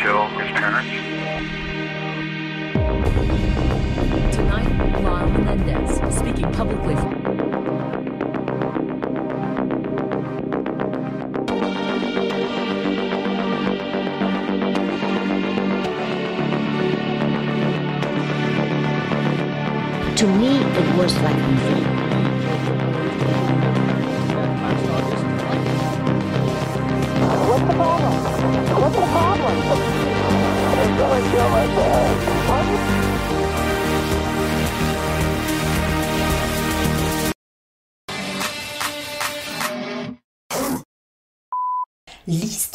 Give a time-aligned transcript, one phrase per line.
[0.00, 0.88] kill his parents?
[4.34, 6.94] Tonight, Lyle Menendez speaking publicly.
[20.16, 21.79] To me, it was like a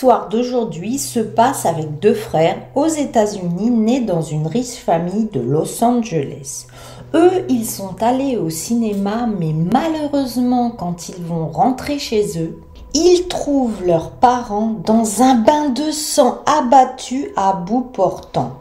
[0.05, 5.39] L'histoire d'aujourd'hui se passe avec deux frères aux États-Unis nés dans une riche famille de
[5.39, 6.67] Los Angeles.
[7.15, 12.61] Eux, ils sont allés au cinéma, mais malheureusement, quand ils vont rentrer chez eux,
[12.93, 18.59] ils trouvent leurs parents dans un bain de sang abattu à bout portant.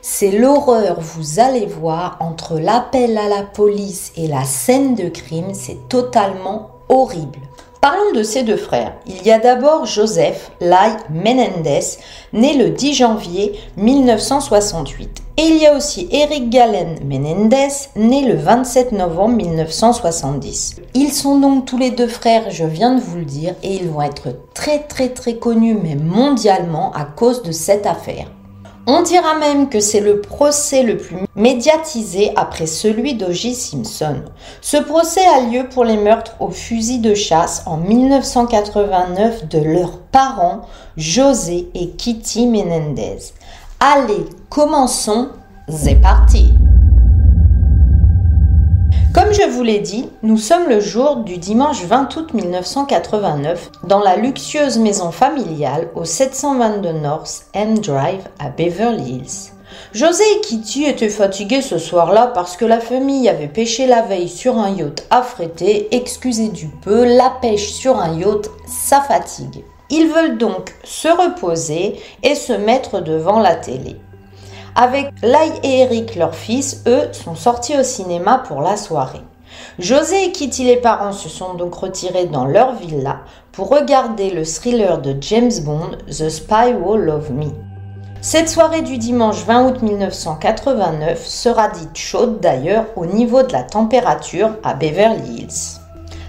[0.00, 5.52] C'est l'horreur, vous allez voir, entre l'appel à la police et la scène de crime,
[5.52, 7.40] c'est totalement horrible.
[7.80, 8.94] Parlons de ces deux frères.
[9.06, 11.98] Il y a d'abord Joseph Lai Menendez,
[12.32, 15.22] né le 10 janvier 1968.
[15.38, 20.76] Et il y a aussi Eric Galen Menendez, né le 27 novembre 1970.
[20.94, 23.88] Ils sont donc tous les deux frères, je viens de vous le dire, et ils
[23.88, 28.28] vont être très très très connus, même mondialement, à cause de cette affaire.
[28.88, 33.52] On dira même que c'est le procès le plus médiatisé après celui d'O.J.
[33.56, 34.22] Simpson.
[34.60, 39.98] Ce procès a lieu pour les meurtres au fusil de chasse en 1989 de leurs
[39.98, 40.62] parents
[40.96, 43.18] José et Kitty Menendez.
[43.80, 45.30] Allez, commençons,
[45.68, 46.54] c'est parti
[49.16, 54.00] comme je vous l'ai dit, nous sommes le jour du dimanche 20 août 1989 dans
[54.00, 59.52] la luxueuse maison familiale au 722 North End Drive à Beverly Hills.
[59.94, 64.28] José et Kitty étaient fatigués ce soir-là parce que la famille avait pêché la veille
[64.28, 65.88] sur un yacht affrété.
[65.92, 69.64] Excusez du peu, la pêche sur un yacht, ça fatigue.
[69.88, 73.96] Ils veulent donc se reposer et se mettre devant la télé.
[74.78, 79.22] Avec Lai et Eric, leurs fils, eux, sont sortis au cinéma pour la soirée.
[79.78, 83.20] José et Kitty, les parents, se sont donc retirés dans leur villa
[83.52, 87.46] pour regarder le thriller de James Bond, The Spy Who Loved Me.
[88.20, 93.62] Cette soirée du dimanche 20 août 1989 sera dite chaude d'ailleurs au niveau de la
[93.62, 95.80] température à Beverly Hills.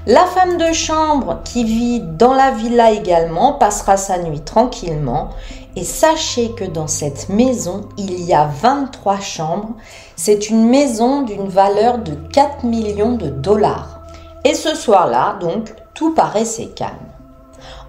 [0.09, 5.31] La femme de chambre qui vit dans la villa également passera sa nuit tranquillement
[5.77, 9.75] et sachez que dans cette maison, il y a 23 chambres.
[10.15, 14.01] C'est une maison d'une valeur de 4 millions de dollars.
[14.43, 16.93] Et ce soir-là, donc, tout paraissait calme.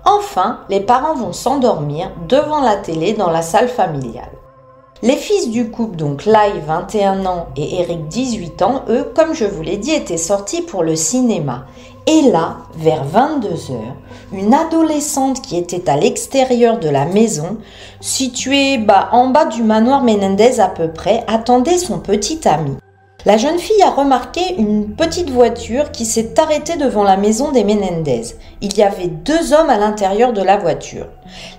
[0.04, 4.32] Enfin, les parents vont s'endormir devant la télé dans la salle familiale.
[5.00, 9.46] Les fils du couple, donc Lai 21 ans et Eric 18 ans, eux, comme je
[9.46, 11.64] vous l'ai dit, étaient sortis pour le cinéma.
[12.10, 13.74] Et là, vers 22h,
[14.32, 17.58] une adolescente qui était à l'extérieur de la maison,
[18.00, 22.78] située bah, en bas du manoir Menendez à peu près, attendait son petit ami.
[23.26, 27.62] La jeune fille a remarqué une petite voiture qui s'est arrêtée devant la maison des
[27.62, 28.22] Menendez.
[28.62, 31.08] Il y avait deux hommes à l'intérieur de la voiture.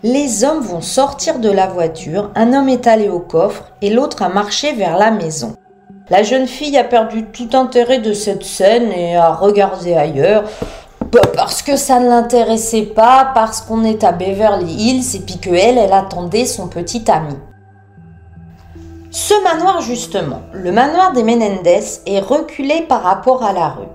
[0.02, 4.24] Les hommes vont sortir de la voiture, un homme est allé au coffre et l'autre
[4.24, 5.54] a marché vers la maison.
[6.10, 10.44] La jeune fille a perdu tout intérêt de cette scène et a regardé ailleurs.
[11.36, 15.78] Parce que ça ne l'intéressait pas, parce qu'on est à Beverly Hills et puis qu'elle,
[15.78, 17.36] elle attendait son petit ami.
[19.12, 23.88] Ce manoir justement, le manoir des Menendez, est reculé par rapport à la rue.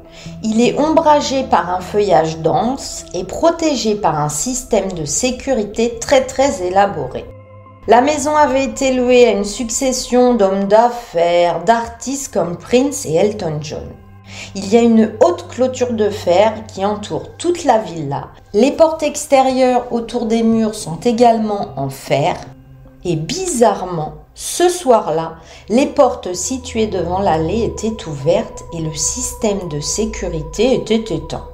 [0.43, 6.23] Il est ombragé par un feuillage dense et protégé par un système de sécurité très
[6.23, 7.25] très élaboré.
[7.87, 13.59] La maison avait été louée à une succession d'hommes d'affaires, d'artistes comme Prince et Elton
[13.61, 13.91] John.
[14.55, 18.29] Il y a une haute clôture de fer qui entoure toute la villa.
[18.55, 22.37] Les portes extérieures autour des murs sont également en fer.
[23.05, 25.35] Et bizarrement, ce soir-là,
[25.69, 31.49] les portes situées devant l'allée étaient ouvertes et le système de sécurité était éteint.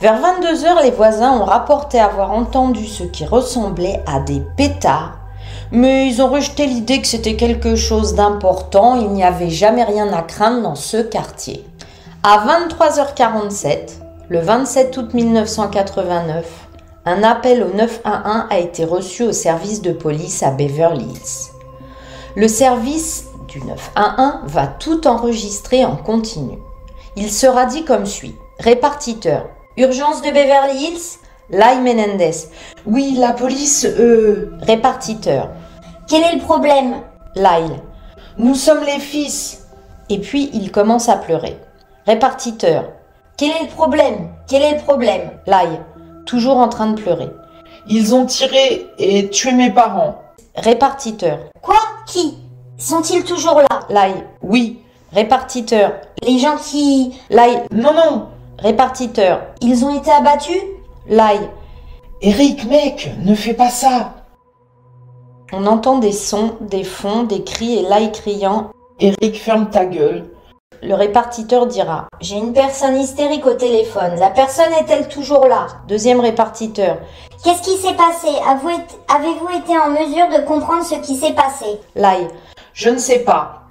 [0.00, 5.21] Vers 22 heures, les voisins ont rapporté avoir entendu ce qui ressemblait à des pétards
[5.72, 10.12] mais ils ont rejeté l'idée que c'était quelque chose d'important, il n'y avait jamais rien
[10.12, 11.64] à craindre dans ce quartier.
[12.22, 13.78] À 23h47,
[14.28, 16.46] le 27 août 1989,
[17.06, 21.50] un appel au 911 a été reçu au service de police à Beverly Hills.
[22.36, 26.58] Le service du 911 va tout enregistrer en continu.
[27.16, 28.36] Il sera dit comme suit.
[28.60, 29.48] Répartiteur.
[29.76, 31.18] Urgence de Beverly Hills
[31.50, 32.48] Lai Menendez.
[32.86, 34.52] Oui, la police, euh...
[34.62, 35.50] Répartiteur.
[36.12, 36.96] Quel est le problème
[37.36, 37.80] Lyle.
[38.36, 39.66] Nous sommes les fils.
[40.10, 41.56] Et puis il commence à pleurer.
[42.06, 42.84] Répartiteur.
[43.38, 45.80] Quel est le problème Quel est le problème Lyle.
[46.26, 47.30] Toujours en train de pleurer.
[47.88, 50.16] Ils ont tiré et tué mes parents.
[50.54, 51.38] Répartiteur.
[51.62, 52.36] Quoi Qui
[52.76, 54.26] Sont-ils toujours là Lyle.
[54.42, 54.80] Oui.
[55.14, 55.92] Répartiteur.
[56.22, 57.18] Les gens qui...
[57.30, 57.62] Lyle.
[57.72, 58.26] Non, non.
[58.58, 59.46] Répartiteur.
[59.62, 60.60] Ils ont été abattus
[61.08, 61.48] Lyle.
[62.20, 64.12] Eric, mec, ne fais pas ça.
[65.54, 68.70] On entend des sons, des fonds, des cris et Lyle criant.
[69.00, 70.30] Eric, ferme ta gueule.
[70.82, 72.06] Le répartiteur dira.
[72.22, 74.18] J'ai une personne hystérique au téléphone.
[74.18, 75.66] La personne est-elle toujours là?
[75.86, 76.96] Deuxième répartiteur.
[77.44, 78.28] Qu'est-ce qui s'est passé?
[78.48, 81.66] Avez-vous été en mesure de comprendre ce qui s'est passé?
[81.96, 82.30] Lyle.
[82.72, 83.64] Je ne sais pas.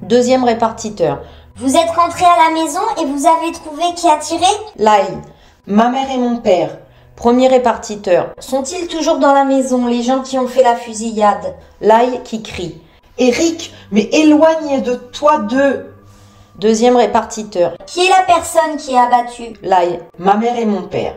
[0.00, 1.20] Deuxième répartiteur.
[1.56, 4.46] Vous êtes rentré à la maison et vous avez trouvé qui a tiré?
[4.78, 5.20] Lyle.
[5.66, 6.78] Ma mère et mon père.
[7.20, 8.30] Premier répartiteur.
[8.38, 11.54] Sont-ils toujours dans la maison, les gens qui ont fait la fusillade?
[11.82, 12.80] Lyle qui crie.
[13.18, 15.92] Eric, mais éloigne de toi d'eux.
[16.58, 17.74] Deuxième répartiteur.
[17.84, 20.00] Qui est la personne qui est abattue Lyle.
[20.18, 21.14] Ma mère et mon père.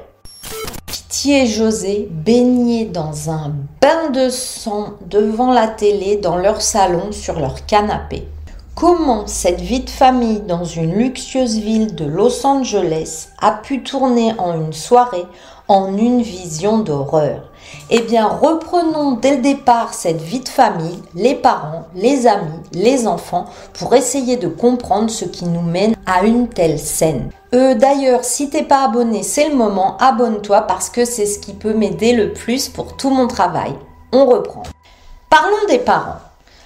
[1.26, 7.40] Et José, baignés dans un bain de sang devant la télé dans leur salon sur
[7.40, 8.28] leur canapé.
[8.76, 14.34] Comment cette vie de famille dans une luxueuse ville de Los Angeles a pu tourner
[14.40, 15.26] en une soirée
[15.68, 17.42] en une vision d'horreur
[17.90, 23.08] Eh bien, reprenons dès le départ cette vie de famille, les parents, les amis, les
[23.08, 27.30] enfants, pour essayer de comprendre ce qui nous mène à une telle scène.
[27.54, 31.54] Euh, D'ailleurs, si t'es pas abonné, c'est le moment, abonne-toi parce que c'est ce qui
[31.54, 33.74] peut m'aider le plus pour tout mon travail.
[34.12, 34.64] On reprend.
[35.30, 36.20] Parlons des parents.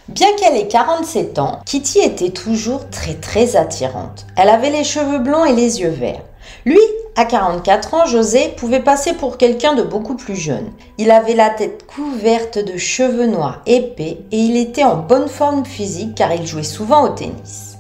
[0.10, 4.26] Bien qu'elle ait 47 ans, Kitty était toujours très très attirante.
[4.38, 6.24] Elle avait les cheveux blonds et les yeux verts.
[6.66, 6.80] Lui,
[7.18, 10.72] à 44 ans, José pouvait passer pour quelqu'un de beaucoup plus jeune.
[11.00, 15.66] Il avait la tête couverte de cheveux noirs épais et il était en bonne forme
[15.66, 17.80] physique car il jouait souvent au tennis.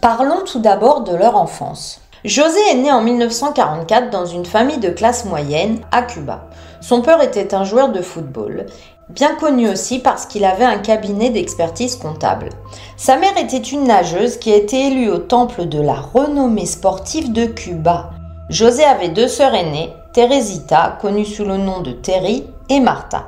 [0.00, 2.00] Parlons tout d'abord de leur enfance.
[2.24, 6.48] José est né en 1944 dans une famille de classe moyenne à Cuba.
[6.80, 8.66] Son père était un joueur de football,
[9.14, 12.50] bien connu aussi parce qu'il avait un cabinet d'expertise comptable.
[12.96, 17.32] Sa mère était une nageuse qui a été élue au temple de la renommée sportive
[17.32, 18.10] de Cuba.
[18.48, 23.26] José avait deux sœurs aînées, Teresita, connue sous le nom de Terry, et Martha.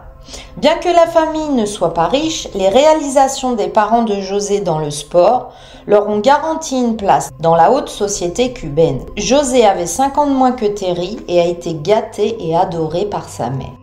[0.57, 4.79] Bien que la famille ne soit pas riche, les réalisations des parents de José dans
[4.79, 5.53] le sport
[5.87, 9.01] leur ont garanti une place dans la haute société cubaine.
[9.17, 13.29] José avait 5 ans de moins que Terry et a été gâté et adoré par
[13.29, 13.82] sa mère.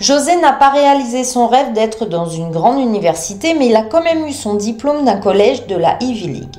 [0.00, 4.02] José n'a pas réalisé son rêve d'être dans une grande université, mais il a quand
[4.02, 6.56] même eu son diplôme d'un collège de la Ivy League.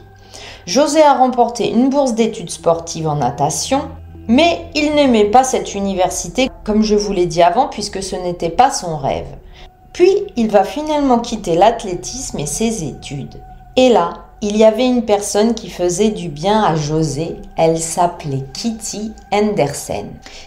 [0.65, 3.81] José a remporté une bourse d'études sportives en natation,
[4.27, 8.49] mais il n'aimait pas cette université, comme je vous l'ai dit avant, puisque ce n'était
[8.49, 9.27] pas son rêve.
[9.93, 13.41] Puis, il va finalement quitter l'athlétisme et ses études.
[13.75, 17.37] Et là, il y avait une personne qui faisait du bien à José.
[17.57, 20.05] Elle s'appelait Kitty Anderson.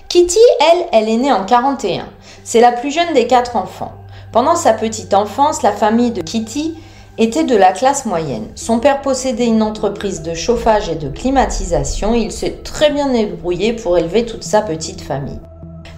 [0.09, 2.07] Kitty, elle, elle est née en 41.
[2.45, 3.95] C'est la plus jeune des quatre enfants.
[4.31, 6.79] Pendant sa petite enfance, la famille de Kitty
[7.19, 8.47] était de la classe moyenne.
[8.55, 13.73] Son père possédait une entreprise de chauffage et de climatisation il s'est très bien débrouillé
[13.73, 15.41] pour élever toute sa petite famille.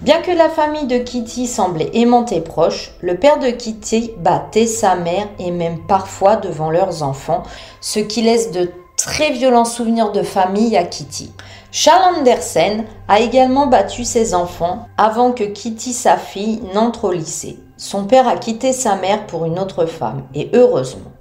[0.01, 4.65] Bien que la famille de Kitty semblait aimante et proche, le père de Kitty battait
[4.65, 7.43] sa mère et même parfois devant leurs enfants,
[7.81, 11.31] ce qui laisse de très violents souvenirs de famille à Kitty.
[11.71, 17.59] Charles Andersen a également battu ses enfants avant que Kitty, sa fille, n'entre au lycée.
[17.77, 21.11] Son père a quitté sa mère pour une autre femme, et heureusement.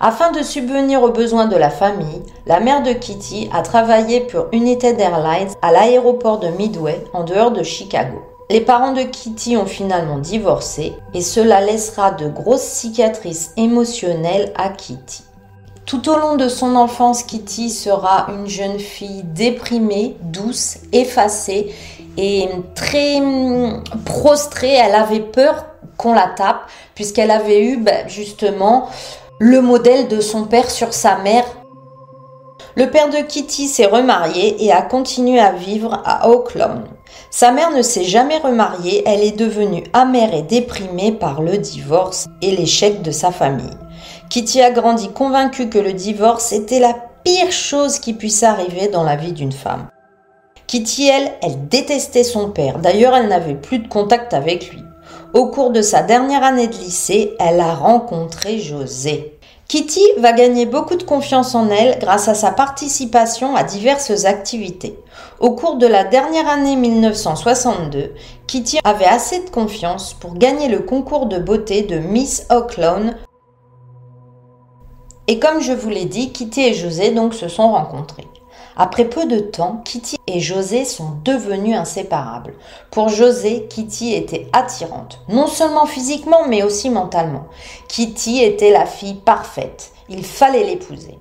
[0.00, 4.46] Afin de subvenir aux besoins de la famille, la mère de Kitty a travaillé pour
[4.52, 8.22] United Airlines à l'aéroport de Midway en dehors de Chicago.
[8.50, 14.68] Les parents de Kitty ont finalement divorcé et cela laissera de grosses cicatrices émotionnelles à
[14.68, 15.24] Kitty.
[15.86, 21.74] Tout au long de son enfance, Kitty sera une jeune fille déprimée, douce, effacée
[22.16, 24.74] et très hum, prostrée.
[24.74, 25.64] Elle avait peur
[25.96, 28.88] qu'on la tape puisqu'elle avait eu ben, justement
[29.38, 31.44] le modèle de son père sur sa mère.
[32.76, 36.84] Le père de Kitty s'est remarié et a continué à vivre à Oakland.
[37.30, 42.26] Sa mère ne s'est jamais remariée, elle est devenue amère et déprimée par le divorce
[42.40, 43.76] et l'échec de sa famille.
[44.30, 49.04] Kitty a grandi convaincue que le divorce était la pire chose qui puisse arriver dans
[49.04, 49.88] la vie d'une femme.
[50.66, 52.78] Kitty, elle, elle détestait son père.
[52.78, 54.82] D'ailleurs, elle n'avait plus de contact avec lui.
[55.34, 59.38] Au cours de sa dernière année de lycée, elle a rencontré José.
[59.66, 64.98] Kitty va gagner beaucoup de confiance en elle grâce à sa participation à diverses activités.
[65.40, 68.12] Au cours de la dernière année 1962,
[68.46, 73.16] Kitty avait assez de confiance pour gagner le concours de beauté de Miss Oaklawn.
[75.28, 78.28] Et comme je vous l'ai dit, Kitty et José donc se sont rencontrés.
[78.76, 82.54] Après peu de temps, Kitty et José sont devenus inséparables.
[82.90, 87.46] Pour José, Kitty était attirante, non seulement physiquement mais aussi mentalement.
[87.88, 91.18] Kitty était la fille parfaite, il fallait l'épouser.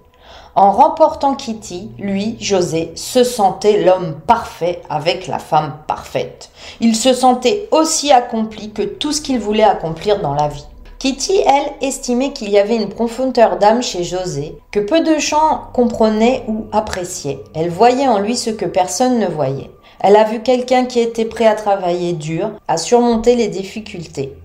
[0.54, 6.52] En remportant Kitty, lui, José, se sentait l'homme parfait avec la femme parfaite.
[6.82, 10.66] Il se sentait aussi accompli que tout ce qu'il voulait accomplir dans la vie.
[11.02, 15.62] Kitty, elle, estimait qu'il y avait une profondeur d'âme chez José, que peu de gens
[15.74, 17.44] comprenaient ou appréciaient.
[17.56, 19.72] Elle voyait en lui ce que personne ne voyait.
[20.02, 24.38] Elle a vu quelqu'un qui était prêt à travailler dur, à surmonter les difficultés.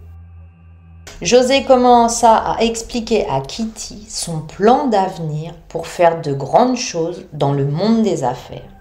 [1.21, 7.53] José commença à expliquer à Kitty son plan d'avenir pour faire de grandes choses dans
[7.53, 8.73] le monde des affaires.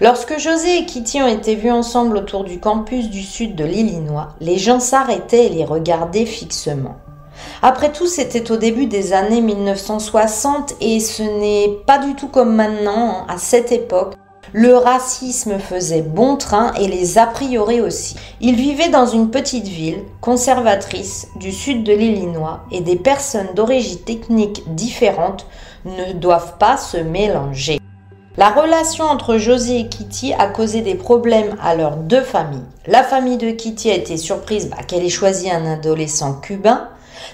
[0.00, 4.28] Lorsque José et Kitty ont été vus ensemble autour du campus du sud de l'Illinois,
[4.40, 6.96] les gens s'arrêtaient et les regardaient fixement.
[7.62, 12.54] Après tout, c'était au début des années 1960 et ce n'est pas du tout comme
[12.54, 14.14] maintenant, à cette époque.
[14.54, 18.16] Le racisme faisait bon train et les a priori aussi.
[18.40, 24.00] Ils vivaient dans une petite ville conservatrice du sud de l'Illinois et des personnes d'origine
[24.00, 25.46] technique différentes
[25.84, 27.78] ne doivent pas se mélanger.
[28.38, 32.64] La relation entre José et Kitty a causé des problèmes à leurs deux familles.
[32.86, 36.88] La famille de Kitty a été surprise bah, qu'elle ait choisi un adolescent cubain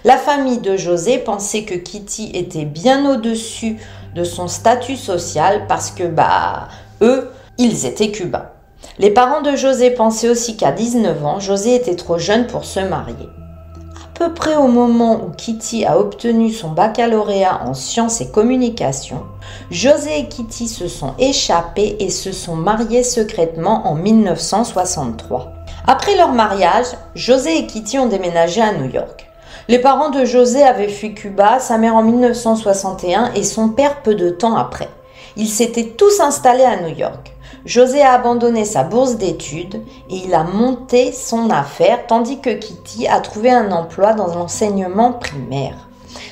[0.05, 3.79] la famille de José pensait que Kitty était bien au-dessus
[4.15, 6.69] de son statut social parce que, bah,
[7.03, 8.51] eux, ils étaient cubains.
[8.99, 12.81] Les parents de José pensaient aussi qu'à 19 ans, José était trop jeune pour se
[12.81, 13.29] marier.
[13.77, 19.25] À peu près au moment où Kitty a obtenu son baccalauréat en sciences et communications,
[19.71, 25.53] José et Kitty se sont échappés et se sont mariés secrètement en 1963.
[25.87, 29.26] Après leur mariage, José et Kitty ont déménagé à New York.
[29.69, 34.15] Les parents de José avaient fui Cuba, sa mère en 1961 et son père peu
[34.15, 34.89] de temps après.
[35.37, 37.35] Ils s'étaient tous installés à New York.
[37.65, 43.09] José a abandonné sa bourse d'études et il a monté son affaire tandis que Kitty
[43.09, 45.75] a trouvé un emploi dans l'enseignement primaire.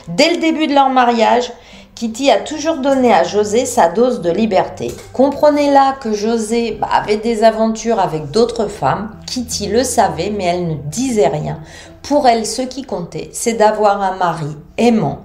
[0.07, 1.53] Dès le début de leur mariage,
[1.95, 4.93] Kitty a toujours donné à José sa dose de liberté.
[5.13, 9.17] Comprenez là que José bah, avait des aventures avec d'autres femmes.
[9.27, 11.61] Kitty le savait, mais elle ne disait rien
[12.05, 15.21] pour elle, ce qui comptait, c'est d'avoir un mari aimant,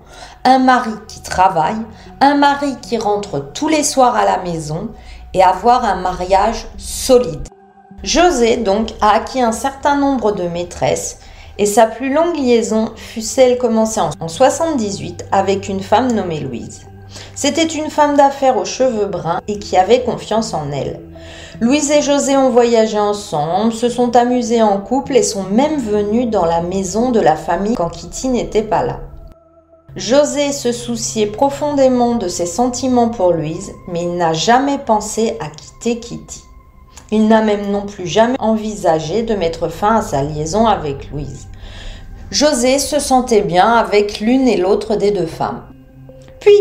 [0.45, 1.75] un mari qui travaille,
[2.21, 4.87] un mari qui rentre tous les soirs à la maison
[5.33, 7.49] et avoir un mariage solide.
[8.01, 11.19] José, donc, a acquis un certain nombre de maîtresses
[11.59, 16.87] et sa plus longue liaison fut celle commencée en 78 avec une femme nommée Louise.
[17.35, 21.01] C'était une femme d'affaires aux cheveux bruns et qui avait confiance en elle.
[21.59, 26.29] Louise et José ont voyagé ensemble, se sont amusés en couple et sont même venus
[26.29, 29.01] dans la maison de la famille quand Kitty n'était pas là.
[29.97, 35.49] José se souciait profondément de ses sentiments pour Louise, mais il n'a jamais pensé à
[35.49, 36.43] quitter Kitty.
[37.11, 41.47] Il n'a même non plus jamais envisagé de mettre fin à sa liaison avec Louise.
[42.29, 45.63] José se sentait bien avec l'une et l'autre des deux femmes.
[46.39, 46.51] Puis,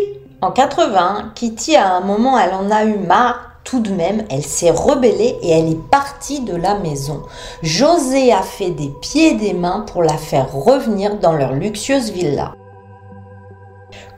[0.40, 4.44] en 80, Kitty à un moment elle en a eu marre tout de même, elle
[4.44, 7.24] s'est rebellée et elle est partie de la maison.
[7.62, 12.10] José a fait des pieds et des mains pour la faire revenir dans leur luxueuse
[12.10, 12.54] villa.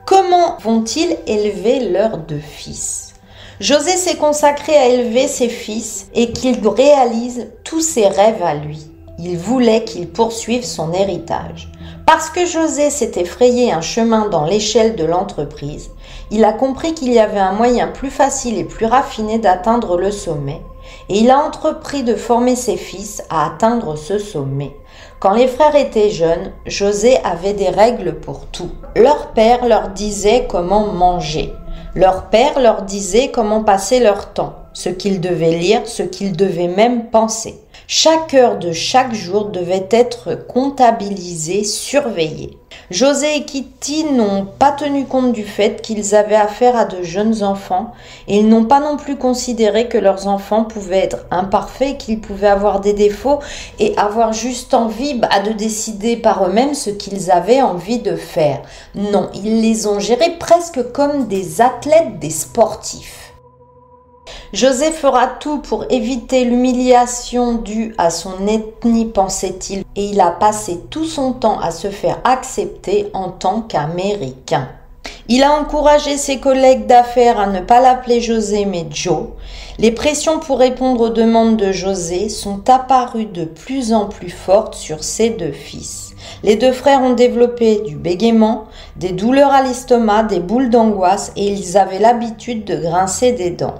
[0.05, 3.10] Comment vont-ils élever leurs deux fils?
[3.61, 8.87] José s'est consacré à élever ses fils et qu'il réalise tous ses rêves à lui.
[9.19, 11.71] Il voulait qu'il poursuive son héritage.
[12.07, 15.91] Parce que José s'était frayé un chemin dans l'échelle de l'entreprise,
[16.31, 20.09] il a compris qu'il y avait un moyen plus facile et plus raffiné d'atteindre le
[20.09, 20.61] sommet,
[21.09, 24.75] et il a entrepris de former ses fils à atteindre ce sommet.
[25.19, 28.71] Quand les frères étaient jeunes, José avait des règles pour tout.
[28.95, 31.53] Leur père leur disait comment manger.
[31.93, 36.69] Leur père leur disait comment passer leur temps, ce qu'ils devaient lire, ce qu'ils devaient
[36.69, 37.59] même penser.
[37.93, 42.57] Chaque heure de chaque jour devait être comptabilisée, surveillée.
[42.89, 47.43] José et Kitty n'ont pas tenu compte du fait qu'ils avaient affaire à de jeunes
[47.43, 47.91] enfants
[48.29, 52.47] et ils n'ont pas non plus considéré que leurs enfants pouvaient être imparfaits, qu'ils pouvaient
[52.47, 53.39] avoir des défauts
[53.77, 58.61] et avoir juste envie bah, de décider par eux-mêmes ce qu'ils avaient envie de faire.
[58.95, 63.30] Non, ils les ont gérés presque comme des athlètes, des sportifs.
[64.53, 70.79] José fera tout pour éviter l'humiliation due à son ethnie, pensait-il, et il a passé
[70.89, 74.67] tout son temps à se faire accepter en tant qu'Américain.
[75.29, 79.27] Il a encouragé ses collègues d'affaires à ne pas l'appeler José mais Joe.
[79.79, 84.75] Les pressions pour répondre aux demandes de José sont apparues de plus en plus fortes
[84.75, 86.13] sur ses deux fils.
[86.43, 88.65] Les deux frères ont développé du bégaiement,
[88.97, 93.75] des douleurs à l'estomac, des boules d'angoisse et ils avaient l'habitude de grincer des dents.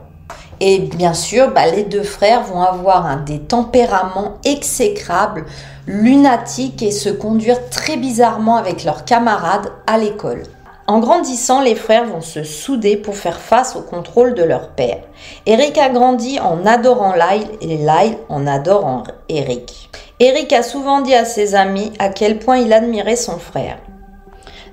[0.64, 5.46] Et bien sûr, bah, les deux frères vont avoir des tempéraments exécrables,
[5.88, 10.44] lunatiques et se conduire très bizarrement avec leurs camarades à l'école.
[10.86, 15.00] En grandissant, les frères vont se souder pour faire face au contrôle de leur père.
[15.48, 19.90] Eric a grandi en adorant Lyle et Lyle en adorant Eric.
[20.20, 23.80] Eric a souvent dit à ses amis à quel point il admirait son frère.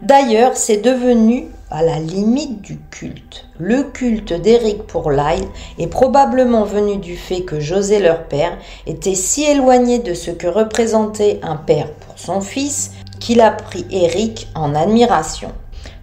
[0.03, 3.47] D'ailleurs, c'est devenu à la limite du culte.
[3.59, 5.47] Le culte d'Eric pour Lyle
[5.79, 8.57] est probablement venu du fait que José, leur père,
[8.87, 13.85] était si éloigné de ce que représentait un père pour son fils qu'il a pris
[13.91, 15.53] Eric en admiration,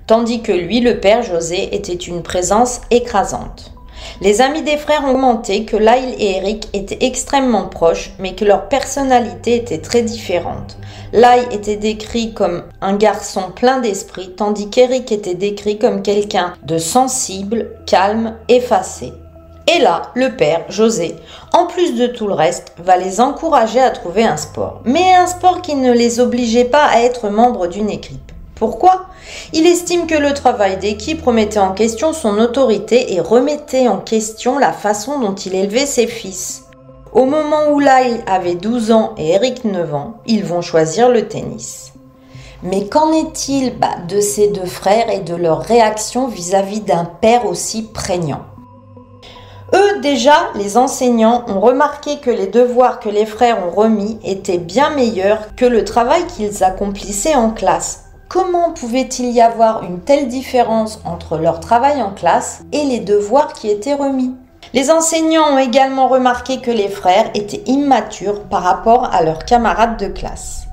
[0.07, 3.74] tandis que lui, le père José, était une présence écrasante.
[4.21, 8.45] Les amis des frères ont commenté que Lyle et Eric étaient extrêmement proches, mais que
[8.45, 10.77] leurs personnalités étaient très différentes.
[11.11, 16.77] Lyle était décrit comme un garçon plein d'esprit, tandis qu'Eric était décrit comme quelqu'un de
[16.77, 19.11] sensible, calme, effacé.
[19.73, 21.15] Et là, le père, José,
[21.51, 24.81] en plus de tout le reste, va les encourager à trouver un sport.
[24.85, 28.31] Mais un sport qui ne les obligeait pas à être membres d'une équipe.
[28.55, 29.07] Pourquoi?
[29.51, 34.57] Il estime que le travail d'équipe remettait en question son autorité et remettait en question
[34.57, 36.63] la façon dont il élevait ses fils.
[37.11, 41.27] Au moment où Lyle avait 12 ans et Eric 9 ans, ils vont choisir le
[41.27, 41.91] tennis.
[42.63, 47.45] Mais qu'en est-il bah, de ces deux frères et de leur réaction vis-à-vis d'un père
[47.45, 48.45] aussi prégnant?
[49.73, 54.57] Eux déjà, les enseignants, ont remarqué que les devoirs que les frères ont remis étaient
[54.57, 58.04] bien meilleurs que le travail qu'ils accomplissaient en classe.
[58.27, 63.53] Comment pouvait-il y avoir une telle différence entre leur travail en classe et les devoirs
[63.53, 64.33] qui étaient remis?
[64.73, 69.97] Les enseignants ont également remarqué que les frères étaient immatures par rapport à leurs camarades
[69.97, 70.65] de classe.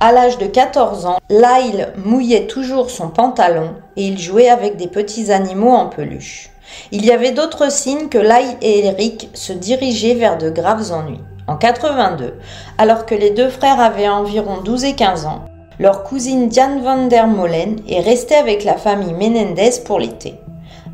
[0.00, 4.88] À l'âge de 14 ans, Lyle mouillait toujours son pantalon et il jouait avec des
[4.88, 6.50] petits animaux en peluche.
[6.90, 11.20] Il y avait d'autres signes que Lyle et Eric se dirigeaient vers de graves ennuis.
[11.46, 12.34] En 82,
[12.78, 15.49] alors que les deux frères avaient environ 12 et 15 ans,
[15.80, 20.34] leur cousine Diane van der Molen est restée avec la famille Menendez pour l'été.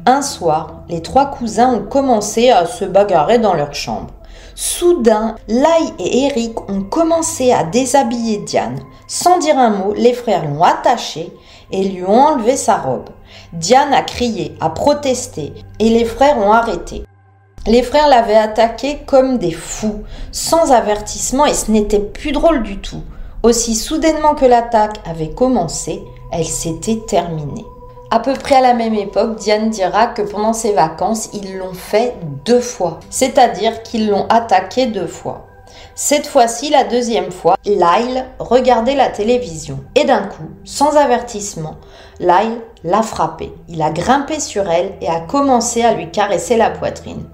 [0.07, 4.15] Un soir, les trois cousins ont commencé à se bagarrer dans leur chambre.
[4.55, 5.67] Soudain, Lai
[5.99, 8.79] et Eric ont commencé à déshabiller Diane.
[9.09, 11.33] Sans dire un mot, les frères l'ont attachée
[11.73, 13.09] et lui ont enlevé sa robe.
[13.55, 17.03] Diane a crié, a protesté et les frères ont arrêté.
[17.67, 22.79] Les frères l'avaient attaquée comme des fous, sans avertissement et ce n'était plus drôle du
[22.79, 23.03] tout.
[23.43, 27.65] Aussi soudainement que l'attaque avait commencé, elle s'était terminée.
[28.11, 31.75] À peu près à la même époque, Diane dira que pendant ses vacances, ils l'ont
[31.75, 35.47] fait deux fois, c'est-à-dire qu'ils l'ont attaqué deux fois.
[35.95, 41.77] Cette fois-ci, la deuxième fois, Lyle regardait la télévision et d'un coup, sans avertissement,
[42.21, 43.53] Lyle l'a frappé.
[43.69, 47.25] Il a grimpé sur elle et a commencé à lui caresser la poitrine.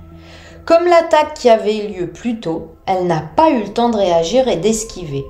[0.65, 3.97] Comme l'attaque qui avait eu lieu plus tôt, elle n'a pas eu le temps de
[3.97, 5.25] réagir et d'esquiver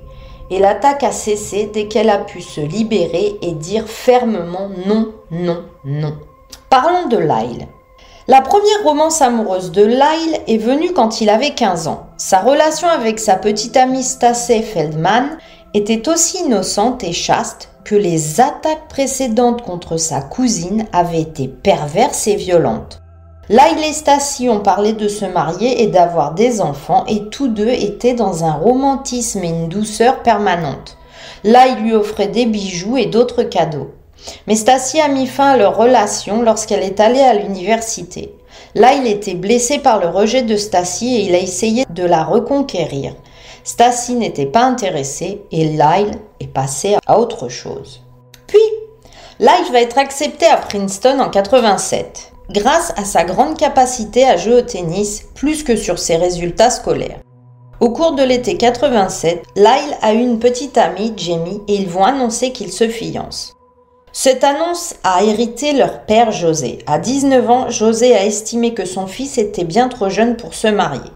[0.52, 5.64] et l'attaque a cessé dès qu'elle a pu se libérer et dire fermement non, non,
[5.84, 6.14] non.
[6.68, 7.68] Parlons de Lyle.
[8.28, 12.06] La première romance amoureuse de Lyle est venue quand il avait 15 ans.
[12.18, 15.38] Sa relation avec sa petite amie Stacey Feldman
[15.74, 22.28] était aussi innocente et chaste que les attaques précédentes contre sa cousine avaient été perverses
[22.28, 23.01] et violentes.
[23.48, 27.68] Lyle et Stacy ont parlé de se marier et d'avoir des enfants et tous deux
[27.68, 30.96] étaient dans un romantisme et une douceur permanente.
[31.42, 33.90] Lyle lui offrait des bijoux et d'autres cadeaux.
[34.46, 38.33] Mais Stacy a mis fin à leur relation lorsqu'elle est allée à l'université.
[38.76, 43.12] Lyle était blessé par le rejet de Stacy et il a essayé de la reconquérir.
[43.64, 48.02] Stacy n'était pas intéressée et Lyle est passé à autre chose.
[48.46, 48.61] Puis,
[49.40, 54.55] Lyle va être accepté à Princeton en 87 grâce à sa grande capacité à jouer
[54.55, 57.20] au tennis plus que sur ses résultats scolaires.
[57.81, 62.52] Au cours de l'été 87, Lyle a une petite amie, Jamie, et ils vont annoncer
[62.52, 63.55] qu'ils se fiancent.
[64.12, 66.78] Cette annonce a hérité leur père José.
[66.87, 70.68] À 19 ans, José a estimé que son fils était bien trop jeune pour se
[70.68, 71.11] marier.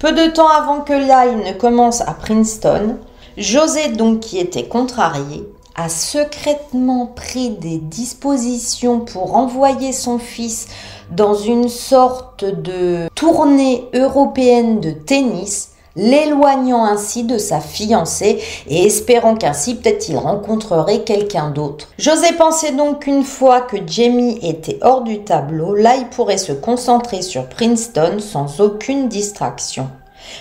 [0.00, 2.98] Peu de temps avant que Lyle ne commence à Princeton,
[3.38, 10.66] José, donc qui était contrarié, a secrètement pris des dispositions pour envoyer son fils
[11.10, 19.36] dans une sorte de tournée européenne de tennis l'éloignant ainsi de sa fiancée et espérant
[19.36, 21.88] qu'ainsi peut-être il rencontrerait quelqu'un d'autre.
[21.98, 26.52] José pensait donc qu'une fois que Jamie était hors du tableau, là il pourrait se
[26.52, 29.88] concentrer sur Princeton sans aucune distraction.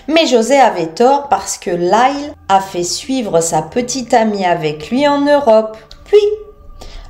[0.07, 5.07] Mais José avait tort parce que Lyle a fait suivre sa petite amie avec lui
[5.07, 5.77] en Europe.
[6.05, 6.17] Puis,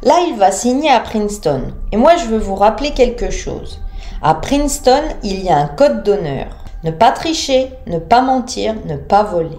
[0.03, 1.73] Lyle va signer à Princeton.
[1.91, 3.79] Et moi, je veux vous rappeler quelque chose.
[4.21, 6.47] À Princeton, il y a un code d'honneur.
[6.83, 9.57] Ne pas tricher, ne pas mentir, ne pas voler.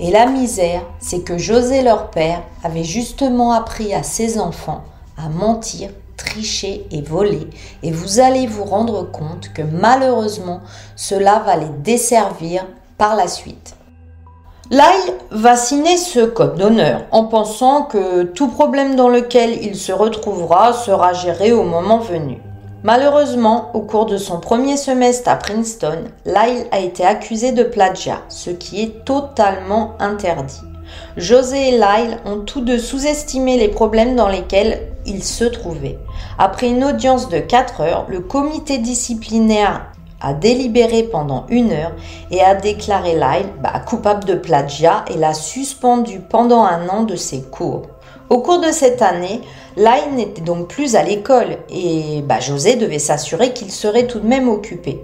[0.00, 4.82] Et la misère, c'est que José, leur père, avait justement appris à ses enfants
[5.16, 5.90] à mentir
[6.24, 7.48] tricher et voler,
[7.82, 10.60] et vous allez vous rendre compte que malheureusement,
[10.96, 12.66] cela va les desservir
[12.98, 13.74] par la suite.
[14.70, 19.92] Lyle va signer ce code d'honneur en pensant que tout problème dans lequel il se
[19.92, 22.40] retrouvera sera géré au moment venu.
[22.82, 28.22] Malheureusement, au cours de son premier semestre à Princeton, Lyle a été accusé de plagiat,
[28.28, 30.62] ce qui est totalement interdit.
[31.16, 35.98] José et Lyle ont tous deux sous-estimé les problèmes dans lesquels ils se trouvaient.
[36.38, 39.86] Après une audience de 4 heures, le comité disciplinaire
[40.20, 41.92] a délibéré pendant une heure
[42.30, 47.16] et a déclaré Lyle bah, coupable de plagiat et l'a suspendu pendant un an de
[47.16, 47.82] ses cours.
[48.30, 49.42] Au cours de cette année,
[49.76, 54.26] Lyle n'était donc plus à l'école et bah, José devait s'assurer qu'il serait tout de
[54.26, 55.02] même occupé.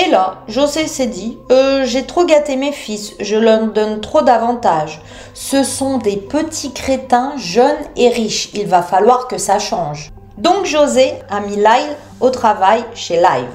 [0.00, 4.22] Et là, José s'est dit euh, J'ai trop gâté mes fils, je leur donne trop
[4.22, 5.02] d'avantages.
[5.34, 10.10] Ce sont des petits crétins jeunes et riches, il va falloir que ça change.
[10.38, 13.52] Donc José a mis Lyle au travail chez Live.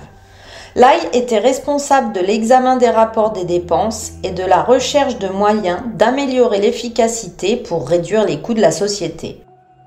[0.75, 5.79] Lyle était responsable de l'examen des rapports des dépenses et de la recherche de moyens
[5.95, 9.41] d'améliorer l'efficacité pour réduire les coûts de la société.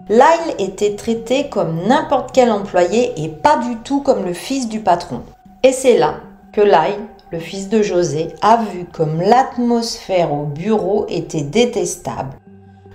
[0.08, 4.80] Lyle était traité comme n'importe quel employé et pas du tout comme le fils du
[4.80, 5.22] patron.
[5.62, 6.14] Et c'est là
[6.58, 6.64] que
[7.30, 12.34] le fils de José, a vu comme l'atmosphère au bureau était détestable.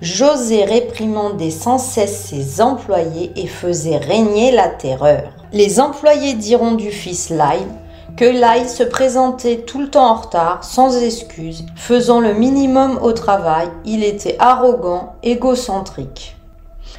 [0.01, 5.31] José réprimandait sans cesse ses employés et faisait régner la terreur.
[5.53, 7.71] Les employés diront du fils Lyle
[8.17, 13.13] que Lyle se présentait tout le temps en retard, sans excuse, faisant le minimum au
[13.13, 16.35] travail, il était arrogant, égocentrique.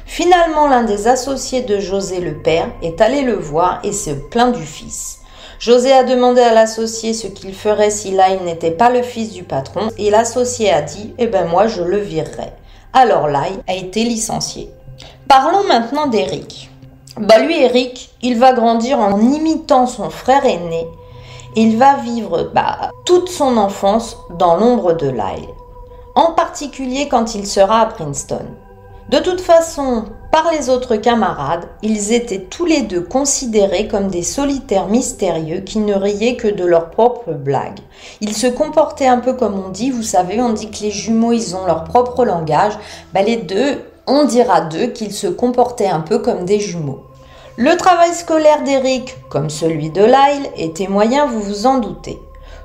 [0.07, 4.53] Finalement, l'un des associés de José le père est allé le voir et se plaint
[4.53, 5.19] du fils.
[5.65, 9.41] José a demandé à l'associé ce qu'il ferait si Lyle n'était pas le fils du
[9.41, 12.53] patron et l'associé a dit Eh ben moi je le virerai.
[12.93, 14.69] Alors Lyle a été licencié.
[15.27, 16.69] Parlons maintenant d'Eric.
[17.17, 20.85] Bah lui Eric, il va grandir en imitant son frère aîné.
[21.55, 25.49] Il va vivre bah, toute son enfance dans l'ombre de Lyle.
[26.13, 28.45] En particulier quand il sera à Princeton.
[29.09, 34.21] De toute façon, par les autres camarades, ils étaient tous les deux considérés comme des
[34.21, 37.79] solitaires mystérieux qui ne riaient que de leurs propres blagues.
[38.19, 41.31] Ils se comportaient un peu comme on dit, vous savez, on dit que les jumeaux,
[41.31, 42.73] ils ont leur propre langage.
[43.13, 47.05] Bah, les deux, on dira d'eux qu'ils se comportaient un peu comme des jumeaux.
[47.55, 52.19] Le travail scolaire d'Eric, comme celui de Lyle, était moyen, vous vous en doutez.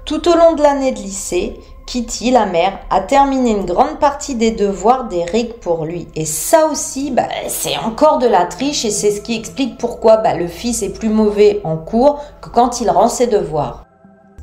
[0.06, 4.36] Tout au long de l'année de lycée, Kitty, la mère, a terminé une grande partie
[4.36, 6.06] des devoirs d'Eric pour lui.
[6.14, 10.18] Et ça aussi, bah, c'est encore de la triche et c'est ce qui explique pourquoi
[10.18, 13.86] bah, le fils est plus mauvais en cours que quand il rend ses devoirs.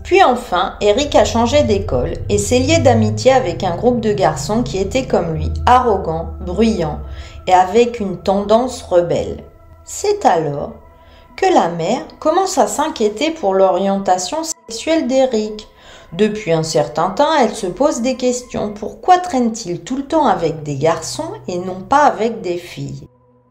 [0.03, 4.61] Puis enfin, Eric a changé d'école et s'est lié d'amitié avec un groupe de garçons
[4.61, 6.99] qui étaient comme lui, arrogants, bruyants
[7.47, 9.45] et avec une tendance rebelle.
[9.85, 10.73] C'est alors
[11.37, 15.69] que la mère commence à s'inquiéter pour l'orientation sexuelle d'Eric.
[16.13, 18.73] Depuis un certain temps, elle se pose des questions.
[18.73, 23.07] Pourquoi traîne-t-il tout le temps avec des garçons et non pas avec des filles?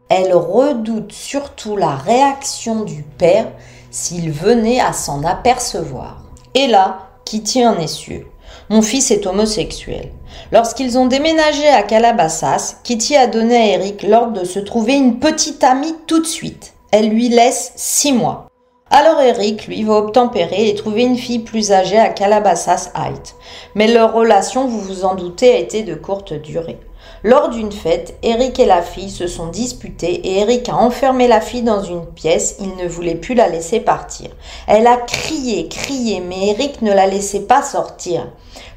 [0.09, 3.51] Elle redoute surtout la réaction du père
[3.91, 6.23] s'il venait à s'en apercevoir.
[6.55, 8.25] Et là, Kitty en est sûre.
[8.69, 10.11] Mon fils est homosexuel.
[10.51, 15.19] Lorsqu'ils ont déménagé à Calabasas, Kitty a donné à Eric l'ordre de se trouver une
[15.19, 16.73] petite amie tout de suite.
[16.91, 18.46] Elle lui laisse six mois.
[18.89, 23.35] Alors Eric, lui, va obtempérer et trouver une fille plus âgée à Calabasas Heights.
[23.75, 26.79] Mais leur relation, vous vous en doutez, a été de courte durée.
[27.23, 31.41] Lors d'une fête, Eric et la fille se sont disputés et Eric a enfermé la
[31.41, 34.29] fille dans une pièce, il ne voulait plus la laisser partir.
[34.67, 38.27] Elle a crié, crié, mais Eric ne la laissait pas sortir.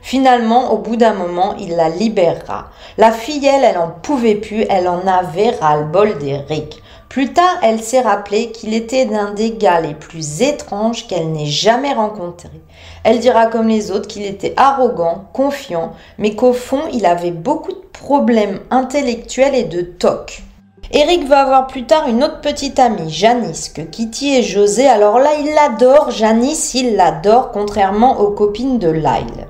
[0.03, 2.71] Finalement, au bout d'un moment, il la libérera.
[2.99, 6.83] La fille, elle, elle en pouvait plus, elle en avait ras-le-bol d'Eric.
[7.11, 11.45] Plus tard, elle s'est rappelé qu'il était l'un des gars les plus étranges qu'elle n'ait
[11.45, 12.63] jamais rencontrés.
[13.03, 17.73] Elle dira comme les autres qu'il était arrogant, confiant, mais qu'au fond, il avait beaucoup
[17.73, 20.45] de problèmes intellectuels et de toc.
[20.93, 24.87] Eric va avoir plus tard une autre petite amie, Janice, que Kitty et José.
[24.87, 26.13] Alors là, il l'adore.
[26.13, 29.49] Janice, il l'adore, contrairement aux copines de Lyle.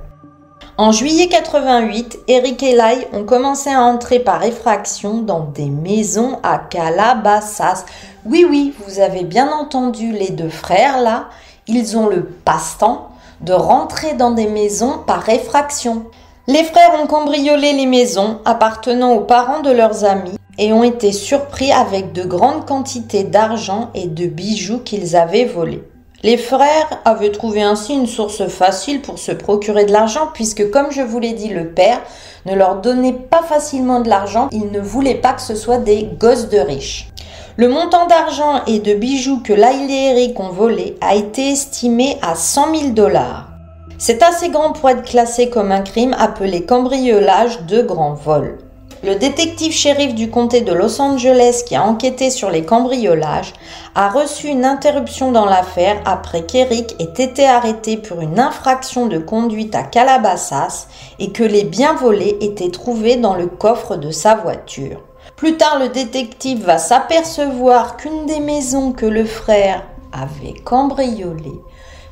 [0.81, 6.38] En juillet 88, Eric et Lai ont commencé à entrer par effraction dans des maisons
[6.43, 7.85] à Calabasas.
[8.25, 11.27] Oui, oui, vous avez bien entendu les deux frères là.
[11.66, 13.11] Ils ont le passe-temps
[13.43, 16.07] de rentrer dans des maisons par effraction.
[16.47, 21.12] Les frères ont cambriolé les maisons appartenant aux parents de leurs amis et ont été
[21.12, 25.85] surpris avec de grandes quantités d'argent et de bijoux qu'ils avaient volés.
[26.22, 30.90] Les frères avaient trouvé ainsi une source facile pour se procurer de l'argent puisque, comme
[30.90, 32.02] je vous l'ai dit, le père
[32.44, 36.11] ne leur donnait pas facilement de l'argent, il ne voulait pas que ce soit des
[36.18, 37.09] gosses de riches.
[37.56, 42.18] Le montant d'argent et de bijoux que Lyle et Eric ont volé a été estimé
[42.20, 43.48] à 100 000 dollars.
[43.96, 48.59] C'est assez grand pour être classé comme un crime appelé cambriolage de grand vol.
[49.03, 53.55] Le détective shérif du comté de Los Angeles qui a enquêté sur les cambriolages
[53.95, 59.17] a reçu une interruption dans l'affaire après qu'Eric ait été arrêté pour une infraction de
[59.17, 60.87] conduite à Calabasas
[61.19, 65.01] et que les biens volés étaient trouvés dans le coffre de sa voiture.
[65.35, 69.83] Plus tard, le détective va s'apercevoir qu'une des maisons que le frère
[70.13, 71.63] avait cambriolées,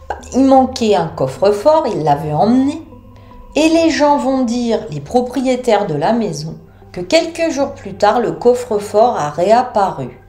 [0.09, 2.81] bah, il manquait un coffre-fort, il l'avait emmené.
[3.57, 6.57] Et les gens vont dire, les propriétaires de la maison,
[6.93, 10.21] que quelques jours plus tard, le coffre-fort a réapparu.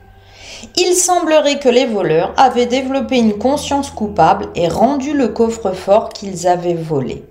[0.76, 6.46] Il semblerait que les voleurs avaient développé une conscience coupable et rendu le coffre-fort qu'ils
[6.46, 7.24] avaient volé.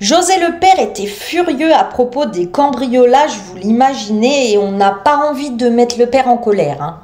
[0.00, 5.16] José le père était furieux à propos des cambriolages, vous l'imaginez, et on n'a pas
[5.30, 6.82] envie de mettre le père en colère.
[6.82, 7.00] Hein.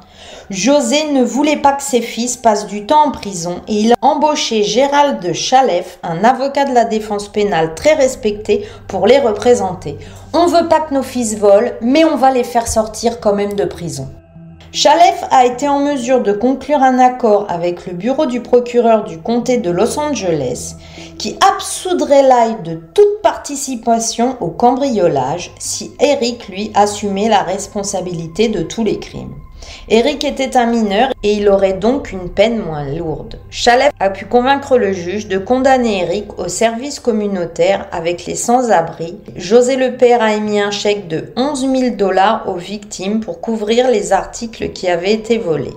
[0.50, 3.96] José ne voulait pas que ses fils passent du temps en prison et il a
[4.02, 9.96] embauché Gérald de Chalef, un avocat de la défense pénale très respecté, pour les représenter.
[10.32, 13.54] On veut pas que nos fils volent, mais on va les faire sortir quand même
[13.54, 14.08] de prison.
[14.72, 19.18] Chalef a été en mesure de conclure un accord avec le bureau du procureur du
[19.18, 20.74] comté de Los Angeles
[21.16, 28.62] qui absoudrait Lai de toute participation au cambriolage si Eric lui assumait la responsabilité de
[28.62, 29.34] tous les crimes.
[29.88, 33.38] Eric était un mineur et il aurait donc une peine moins lourde.
[33.50, 39.16] Chalef a pu convaincre le juge de condamner Eric au service communautaire avec les sans-abri.
[39.36, 43.90] José le père a émis un chèque de 11 000 dollars aux victimes pour couvrir
[43.90, 45.76] les articles qui avaient été volés.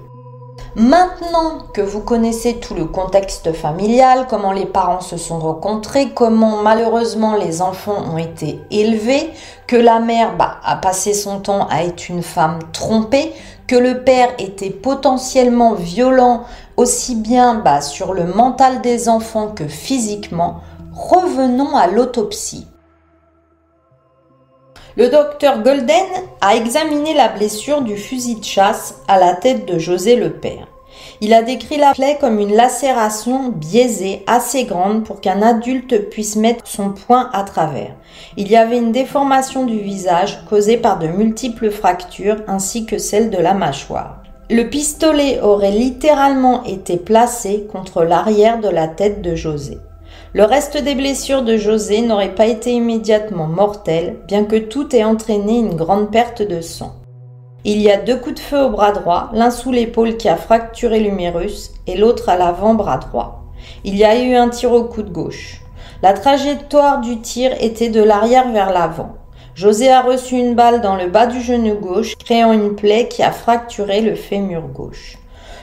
[0.75, 6.63] Maintenant que vous connaissez tout le contexte familial, comment les parents se sont rencontrés, comment
[6.63, 9.29] malheureusement les enfants ont été élevés,
[9.67, 13.33] que la mère bah, a passé son temps à être une femme trompée,
[13.67, 16.45] que le père était potentiellement violent
[16.77, 20.61] aussi bien bah, sur le mental des enfants que physiquement,
[20.93, 22.67] revenons à l'autopsie.
[24.95, 26.05] Le docteur Golden
[26.41, 30.67] a examiné la blessure du fusil de chasse à la tête de José le père.
[31.21, 36.35] Il a décrit la plaie comme une lacération biaisée assez grande pour qu'un adulte puisse
[36.35, 37.95] mettre son poing à travers.
[38.37, 43.29] Il y avait une déformation du visage causée par de multiples fractures ainsi que celle
[43.29, 44.23] de la mâchoire.
[44.49, 49.77] Le pistolet aurait littéralement été placé contre l'arrière de la tête de José.
[50.33, 55.03] Le reste des blessures de José n'aurait pas été immédiatement mortel, bien que tout ait
[55.03, 56.95] entraîné une grande perte de sang.
[57.65, 60.35] Il y a deux coups de feu au bras droit, l'un sous l'épaule qui a
[60.35, 63.45] fracturé l'humérus et l'autre à l'avant-bras droit.
[63.85, 65.61] Il y a eu un tir au coude gauche.
[66.01, 69.13] La trajectoire du tir était de l'arrière vers l'avant.
[69.55, 73.23] José a reçu une balle dans le bas du genou gauche, créant une plaie qui
[73.23, 75.17] a fracturé le fémur gauche.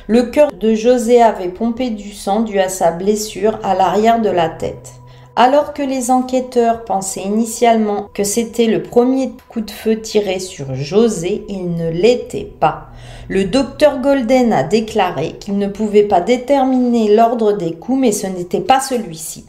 [0.07, 4.31] Le cœur de José avait pompé du sang dû à sa blessure à l'arrière de
[4.31, 5.00] la tête.
[5.37, 10.75] Alors que les enquêteurs pensaient initialement que c'était le premier coup de feu tiré sur
[10.75, 12.89] José, il ne l'était pas.
[13.29, 18.27] Le docteur Golden a déclaré qu'il ne pouvait pas déterminer l'ordre des coups, mais ce
[18.27, 19.47] n'était pas celui-ci.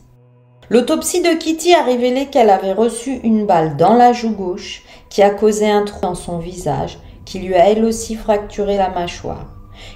[0.70, 5.24] L'autopsie de Kitty a révélé qu'elle avait reçu une balle dans la joue gauche qui
[5.24, 9.48] a causé un trou dans son visage, qui lui a elle aussi fracturé la mâchoire.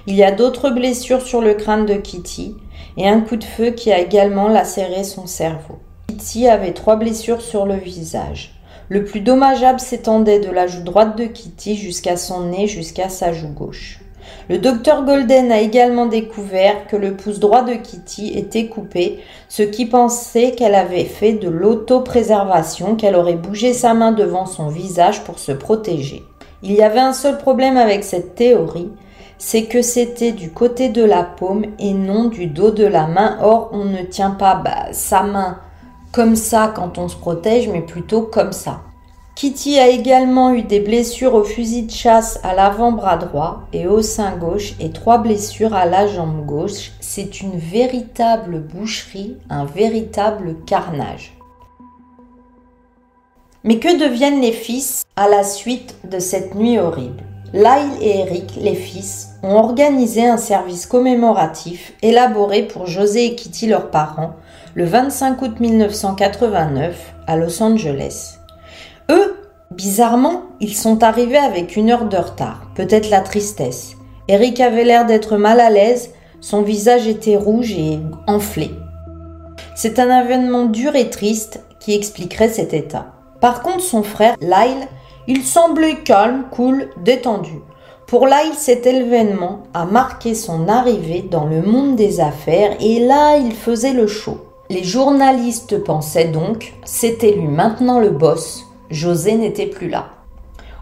[0.06, 2.56] Il y a d'autres blessures sur le crâne de Kitty
[2.96, 5.78] et un coup de feu qui a également lacéré son cerveau.
[6.08, 8.54] Kitty avait trois blessures sur le visage.
[8.88, 13.32] Le plus dommageable s'étendait de la joue droite de Kitty jusqu'à son nez jusqu'à sa
[13.32, 14.00] joue gauche.
[14.48, 19.62] Le docteur Golden a également découvert que le pouce droit de Kitty était coupé, ce
[19.62, 25.24] qui pensait qu'elle avait fait de l'autopréservation, qu'elle aurait bougé sa main devant son visage
[25.24, 26.22] pour se protéger.
[26.62, 28.90] Il y avait un seul problème avec cette théorie,
[29.38, 33.38] c'est que c'était du côté de la paume et non du dos de la main.
[33.42, 35.58] Or, on ne tient pas bah, sa main
[36.12, 38.80] comme ça quand on se protège, mais plutôt comme ça.
[39.34, 44.00] Kitty a également eu des blessures au fusil de chasse à l'avant-bras droit et au
[44.00, 46.92] sein gauche et trois blessures à la jambe gauche.
[47.00, 51.36] C'est une véritable boucherie, un véritable carnage.
[53.62, 57.22] Mais que deviennent les fils à la suite de cette nuit horrible?
[57.52, 63.68] Lyle et Eric, les fils, ont organisé un service commémoratif élaboré pour José et Kitty,
[63.68, 64.34] leurs parents,
[64.74, 68.38] le 25 août 1989 à Los Angeles.
[69.10, 69.36] Eux,
[69.70, 73.92] bizarrement, ils sont arrivés avec une heure de retard, peut-être la tristesse.
[74.28, 78.72] Eric avait l'air d'être mal à l'aise, son visage était rouge et enflé.
[79.76, 83.12] C'est un événement dur et triste qui expliquerait cet état.
[83.40, 84.88] Par contre, son frère, Lyle,
[85.28, 87.60] il semblait calme, cool, détendu.
[88.06, 93.36] Pour Lyle, cet événement a marqué son arrivée dans le monde des affaires et là,
[93.36, 94.38] il faisait le show.
[94.70, 100.06] Les journalistes pensaient donc, c'était lui maintenant le boss, José n'était plus là.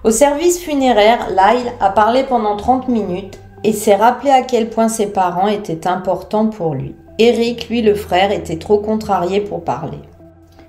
[0.05, 4.89] Au service funéraire, Lyle a parlé pendant 30 minutes et s'est rappelé à quel point
[4.89, 6.95] ses parents étaient importants pour lui.
[7.19, 9.99] Eric, lui le frère, était trop contrarié pour parler.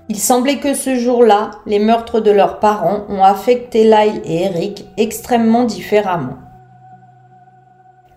[0.08, 4.86] Il semblait que ce jour-là, les meurtres de leurs parents ont affecté Lyle et Eric
[4.96, 6.36] extrêmement différemment.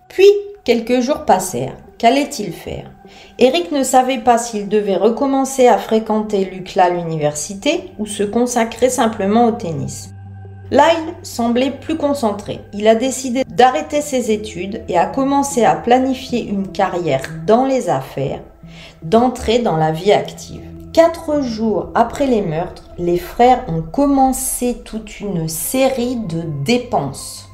[0.08, 0.30] Puis,
[0.64, 1.76] quelques jours passèrent.
[1.98, 2.90] Qu'allait-il faire?
[3.38, 9.46] Eric ne savait pas s'il devait recommencer à fréquenter l'UCLA l'université ou se consacrer simplement
[9.46, 10.10] au tennis.
[10.70, 12.60] Lyle semblait plus concentré.
[12.72, 17.90] Il a décidé d'arrêter ses études et a commencé à planifier une carrière dans les
[17.90, 18.40] affaires,
[19.02, 20.62] d'entrer dans la vie active.
[20.92, 27.48] Quatre jours après les meurtres, les frères ont commencé toute une série de dépenses.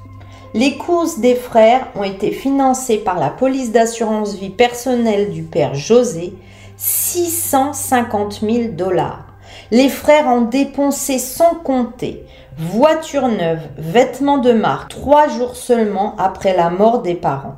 [0.54, 5.74] Les courses des frères ont été financées par la police d'assurance vie personnelle du père
[5.74, 6.32] José,
[6.78, 9.26] 650 000 dollars.
[9.70, 12.24] Les frères ont dépensé sans compter
[12.56, 17.56] voitures neuves, vêtements de marque, trois jours seulement après la mort des parents.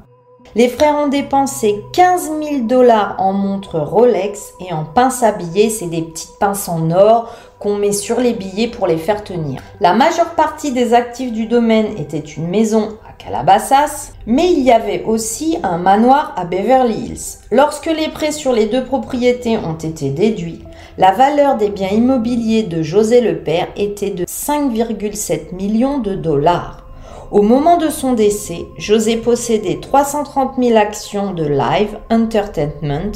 [0.58, 5.70] Les frères ont dépensé 15 000 dollars en montres Rolex et en pinces à billets,
[5.70, 9.62] c'est des petites pinces en or qu'on met sur les billets pour les faire tenir.
[9.78, 14.72] La majeure partie des actifs du domaine était une maison à Calabasas, mais il y
[14.72, 17.38] avait aussi un manoir à Beverly Hills.
[17.52, 20.64] Lorsque les prêts sur les deux propriétés ont été déduits,
[20.96, 26.87] la valeur des biens immobiliers de José le Père était de 5,7 millions de dollars.
[27.30, 33.12] Au moment de son décès, José possédait 330 000 actions de Live Entertainment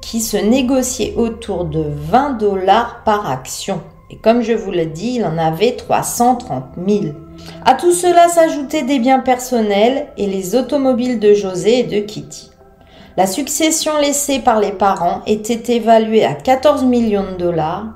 [0.00, 3.82] qui se négociaient autour de 20 dollars par action.
[4.08, 7.14] Et comme je vous l'ai dit, il en avait 330 000.
[7.66, 12.50] À tout cela s'ajoutaient des biens personnels et les automobiles de José et de Kitty.
[13.18, 17.88] La succession laissée par les parents était évaluée à 14 millions de dollars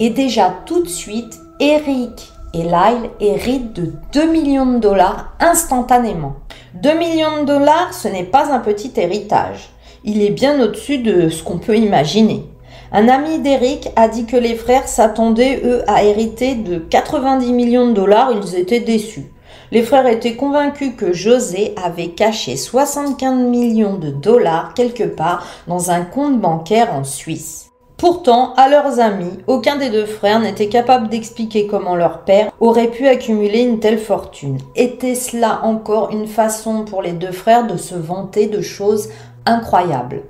[0.00, 6.34] et déjà tout de suite, Eric et Lyle hérite de 2 millions de dollars instantanément.
[6.74, 9.70] 2 millions de dollars, ce n'est pas un petit héritage.
[10.04, 12.44] Il est bien au-dessus de ce qu'on peut imaginer.
[12.92, 17.88] Un ami d'Eric a dit que les frères s'attendaient, eux, à hériter de 90 millions
[17.88, 18.32] de dollars.
[18.32, 19.32] Ils étaient déçus.
[19.70, 25.90] Les frères étaient convaincus que José avait caché 75 millions de dollars quelque part dans
[25.90, 27.71] un compte bancaire en Suisse.
[28.02, 32.90] Pourtant, à leurs amis, aucun des deux frères n'était capable d'expliquer comment leur père aurait
[32.90, 34.58] pu accumuler une telle fortune.
[34.74, 39.08] Était cela encore une façon pour les deux frères de se vanter de choses
[39.46, 40.24] incroyables?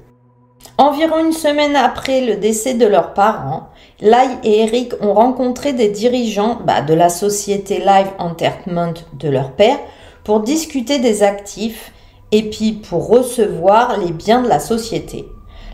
[0.77, 3.71] Environ une semaine après le décès de leurs parents,
[4.03, 9.53] Lai et Eric ont rencontré des dirigeants bah, de la société Live Entertainment de leur
[9.53, 9.79] père
[10.25, 11.91] pour discuter des actifs
[12.33, 15.25] et puis pour recevoir les biens de la société.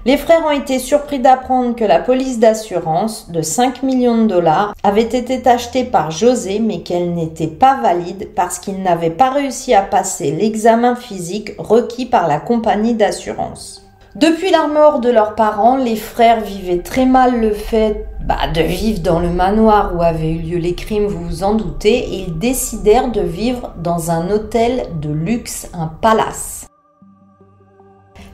[0.08, 4.72] Les frères ont été surpris d'apprendre que la police d'assurance de 5 millions de dollars
[4.82, 9.74] avait été achetée par José mais qu'elle n'était pas valide parce qu'il n'avait pas réussi
[9.74, 13.86] à passer l'examen physique requis par la compagnie d'assurance.
[14.14, 18.62] Depuis la mort de leurs parents, les frères vivaient très mal le fait bah, de
[18.62, 22.24] vivre dans le manoir où avaient eu lieu les crimes, vous vous en doutez, et
[22.28, 26.66] ils décidèrent de vivre dans un hôtel de luxe, un palace.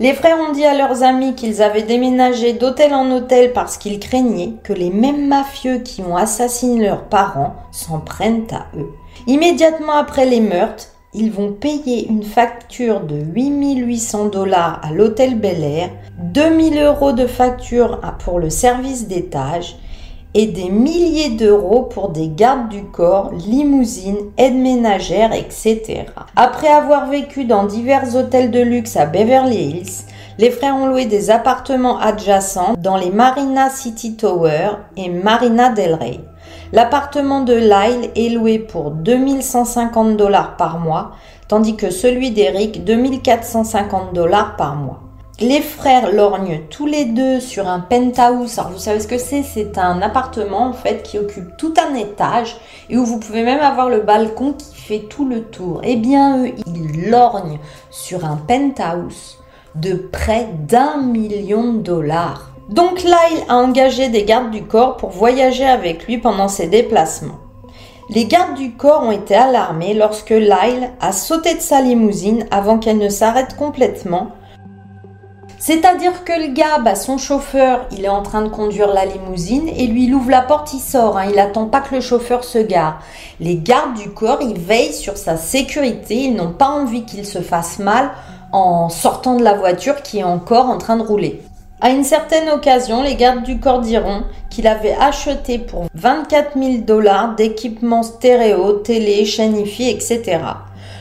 [0.04, 3.98] Les frères ont dit à leurs amis qu'ils avaient déménagé d'hôtel en hôtel parce qu'ils
[3.98, 8.90] craignaient que les mêmes mafieux qui ont assassiné leurs parents s'en prennent à eux.
[9.26, 15.64] Immédiatement après les meurtres, ils vont payer une facture de 8800 dollars à l'hôtel Bel
[15.64, 19.78] Air, 2000 euros de facture pour le service d'étage
[20.34, 26.06] et des milliers d'euros pour des gardes du corps, limousines, aides ménagères, etc.
[26.34, 30.04] Après avoir vécu dans divers hôtels de luxe à Beverly Hills,
[30.38, 35.94] les frères ont loué des appartements adjacents dans les Marina City Tower et Marina Del
[35.94, 36.20] Rey.
[36.72, 41.12] L'appartement de Lyle est loué pour 2150 dollars par mois,
[41.46, 45.03] tandis que celui d'Eric 2450 dollars par mois.
[45.40, 48.56] Les frères lorgnent tous les deux sur un penthouse.
[48.56, 49.42] Alors vous savez ce que c'est?
[49.42, 52.56] C'est un appartement en fait qui occupe tout un étage
[52.88, 55.80] et où vous pouvez même avoir le balcon qui fait tout le tour.
[55.82, 57.58] Eh bien eux, ils lorgnent
[57.90, 59.38] sur un penthouse
[59.74, 62.52] de près d'un million de dollars.
[62.68, 67.40] Donc Lyle a engagé des gardes du corps pour voyager avec lui pendant ses déplacements.
[68.08, 72.78] Les gardes du corps ont été alarmés lorsque Lyle a sauté de sa limousine avant
[72.78, 74.28] qu'elle ne s'arrête complètement
[75.66, 79.66] c'est-à-dire que le gars, bah, son chauffeur, il est en train de conduire la limousine
[79.66, 81.16] et lui, il ouvre la porte, il sort.
[81.16, 83.00] Hein, il attend pas que le chauffeur se gare.
[83.40, 86.16] Les gardes du corps, ils veillent sur sa sécurité.
[86.16, 88.10] Ils n'ont pas envie qu'il se fasse mal
[88.52, 91.40] en sortant de la voiture qui est encore en train de rouler.
[91.80, 96.82] À une certaine occasion, les gardes du corps diront qu'il avait acheté pour 24 000
[96.86, 100.40] dollars d'équipements stéréo, télé, chaîne etc.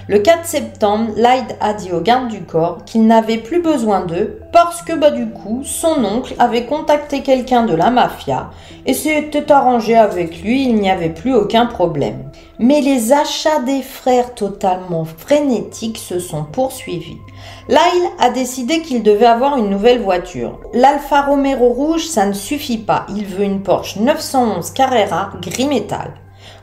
[0.10, 4.42] Le 4 septembre, Lyde a dit aux gardes du corps qu'il n'avait plus besoin d'eux
[4.52, 8.52] parce que bah du coup, son oncle avait contacté quelqu'un de la mafia
[8.86, 12.30] et s'était arrangé avec lui, il n'y avait plus aucun problème.
[12.60, 17.18] Mais les achats des frères totalement frénétiques se sont poursuivis.
[17.70, 20.60] Lyle a décidé qu'il devait avoir une nouvelle voiture.
[20.74, 23.06] L'Alfa Romero rouge, ça ne suffit pas.
[23.10, 26.12] Il veut une Porsche 911 Carrera gris métal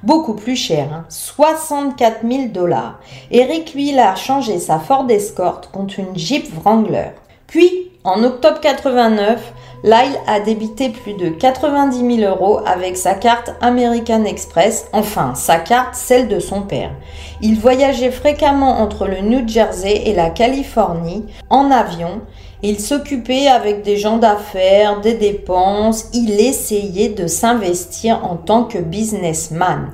[0.03, 2.29] beaucoup plus cher, 64 hein.
[2.31, 3.01] 000 dollars.
[3.31, 7.11] Eric, lui, a changé sa Ford Escort contre une Jeep Wrangler.
[7.47, 13.55] Puis, en octobre 89, Lyle a débité plus de 90 000 euros avec sa carte
[13.63, 16.93] American Express, enfin sa carte, celle de son père.
[17.41, 22.21] Il voyageait fréquemment entre le New Jersey et la Californie en avion
[22.63, 28.79] il s'occupait avec des gens d'affaires, des dépenses, il essayait de s'investir en tant que
[28.79, 29.91] businessman.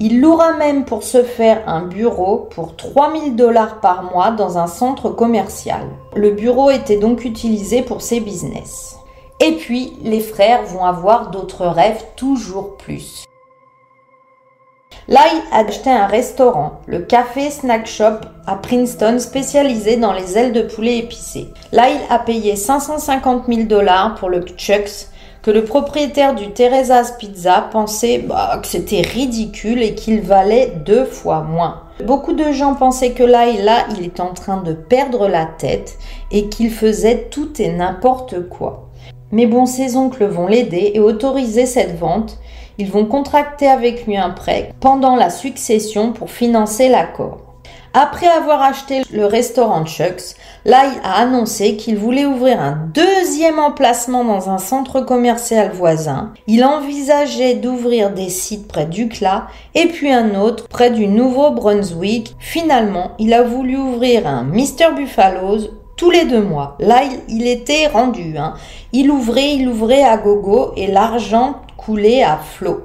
[0.00, 4.66] Il louera même pour se faire un bureau pour 3000 dollars par mois dans un
[4.66, 5.82] centre commercial.
[6.16, 8.96] Le bureau était donc utilisé pour ses business.
[9.40, 13.24] Et puis, les frères vont avoir d'autres rêves toujours plus.
[15.10, 20.52] Lyle a acheté un restaurant, le Café Snack Shop à Princeton, spécialisé dans les ailes
[20.52, 21.48] de poulet épicées.
[21.72, 25.08] Lyle a payé 550 000 dollars pour le Chucks,
[25.42, 31.06] que le propriétaire du Teresa's Pizza pensait bah, que c'était ridicule et qu'il valait deux
[31.06, 31.82] fois moins.
[32.04, 35.98] Beaucoup de gens pensaient que Lyle, là, il est en train de perdre la tête
[36.30, 38.90] et qu'il faisait tout et n'importe quoi.
[39.32, 42.38] Mais bon, ses oncles vont l'aider et autoriser cette vente
[42.80, 47.38] ils vont contracter avec lui un prêt pendant la succession pour financer l'accord.
[47.92, 54.24] Après avoir acheté le restaurant Chuck's, Lai a annoncé qu'il voulait ouvrir un deuxième emplacement
[54.24, 56.32] dans un centre commercial voisin.
[56.46, 62.36] Il envisageait d'ouvrir des sites près d'Ucla et puis un autre près du Nouveau-Brunswick.
[62.38, 64.94] Finalement, il a voulu ouvrir un Mr.
[64.96, 65.70] Buffalo's
[66.00, 66.76] tous les deux mois.
[66.78, 68.38] Là, il, était rendu.
[68.38, 68.54] Hein.
[68.92, 72.84] Il ouvrait, il ouvrait à gogo et l'argent coulait à flot.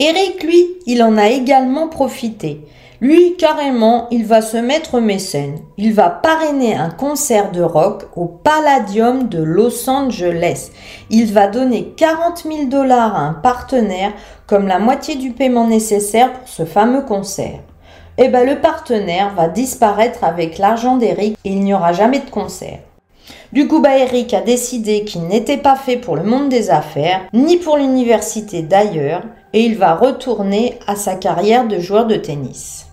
[0.00, 2.66] Eric, lui, il en a également profité.
[3.00, 5.60] Lui, carrément, il va se mettre mécène.
[5.76, 10.70] Il va parrainer un concert de rock au Palladium de Los Angeles.
[11.10, 14.12] Il va donner 40 000 dollars à un partenaire
[14.46, 17.60] comme la moitié du paiement nécessaire pour ce fameux concert
[18.18, 22.30] eh ben, le partenaire va disparaître avec l'argent d'Eric et il n'y aura jamais de
[22.30, 22.80] concert.
[23.52, 27.20] Du coup, bah, Eric a décidé qu'il n'était pas fait pour le monde des affaires,
[27.34, 29.22] ni pour l'université d'ailleurs,
[29.52, 32.86] et il va retourner à sa carrière de joueur de tennis.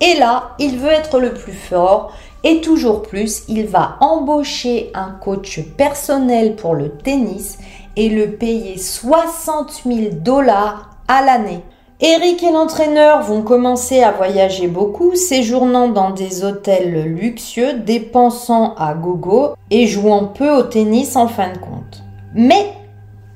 [0.00, 2.12] Et là, il veut être le plus fort
[2.42, 7.58] et toujours plus, il va embaucher un coach personnel pour le tennis
[7.96, 11.62] et le payer 60 000 dollars à l'année.
[12.02, 18.94] Eric et l'entraîneur vont commencer à voyager beaucoup, séjournant dans des hôtels luxueux, dépensant à
[18.94, 22.02] gogo et jouant peu au tennis en fin de compte.
[22.34, 22.72] Mais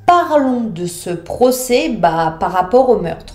[0.06, 3.34] parlons de ce procès bah, par rapport au meurtre.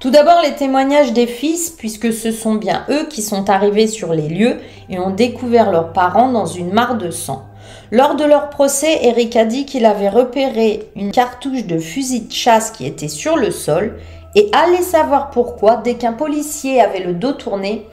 [0.00, 4.12] Tout d'abord les témoignages des fils, puisque ce sont bien eux qui sont arrivés sur
[4.12, 4.56] les lieux
[4.90, 7.46] et ont découvert leurs parents dans une mare de sang.
[7.90, 12.32] Lors de leur procès, Eric a dit qu'il avait repéré une cartouche de fusil de
[12.32, 13.98] chasse qui était sur le sol
[14.34, 17.86] et allait savoir pourquoi, dès qu'un policier avait le dos tourné,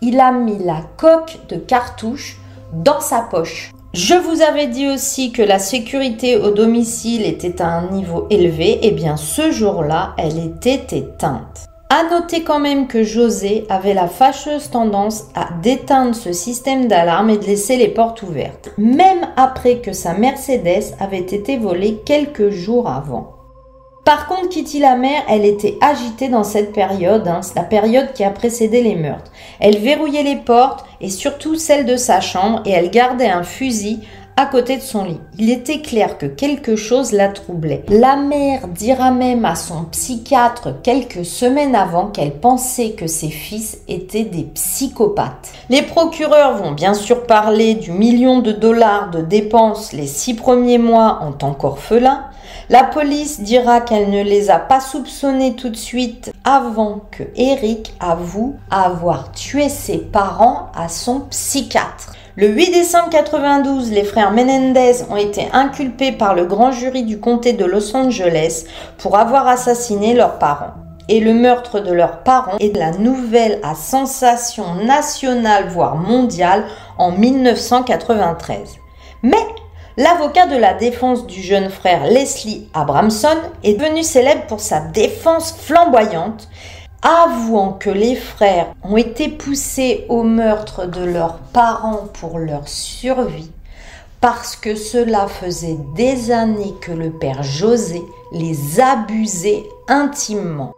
[0.00, 2.38] il a mis la coque de cartouche
[2.72, 3.70] dans sa poche.
[3.92, 8.70] Je vous avais dit aussi que la sécurité au domicile était à un niveau élevé,
[8.72, 11.69] et eh bien ce jour-là, elle était éteinte.
[11.92, 17.30] À noter quand même que José avait la fâcheuse tendance à d'éteindre ce système d'alarme
[17.30, 22.50] et de laisser les portes ouvertes, même après que sa Mercedes avait été volée quelques
[22.50, 23.32] jours avant.
[24.04, 28.22] Par contre, Kitty la mère, elle était agitée dans cette période, hein, la période qui
[28.22, 29.32] a précédé les meurtres.
[29.58, 34.00] Elle verrouillait les portes et surtout celle de sa chambre et elle gardait un fusil
[34.36, 35.20] à côté de son lit.
[35.38, 37.84] Il était clair que quelque chose la troublait.
[37.88, 43.78] La mère dira même à son psychiatre quelques semaines avant qu'elle pensait que ses fils
[43.88, 45.52] étaient des psychopathes.
[45.68, 50.78] Les procureurs vont bien sûr parler du million de dollars de dépenses les six premiers
[50.78, 52.24] mois en tant qu'orphelin.
[52.68, 57.94] La police dira qu'elle ne les a pas soupçonnés tout de suite avant que Eric
[57.98, 62.14] avoue avoir tué ses parents à son psychiatre.
[62.36, 67.18] Le 8 décembre 92, les frères Menendez ont été inculpés par le grand jury du
[67.18, 68.66] comté de Los Angeles
[68.98, 70.74] pour avoir assassiné leurs parents.
[71.08, 76.66] Et le meurtre de leurs parents est la nouvelle à sensation nationale voire mondiale
[76.98, 78.76] en 1993.
[79.24, 79.36] Mais
[79.96, 85.52] L'avocat de la défense du jeune frère Leslie Abramson est devenu célèbre pour sa défense
[85.52, 86.48] flamboyante
[87.02, 93.50] avouant que les frères ont été poussés au meurtre de leurs parents pour leur survie,
[94.20, 100.72] parce que cela faisait des années que le père José les abusait intimement.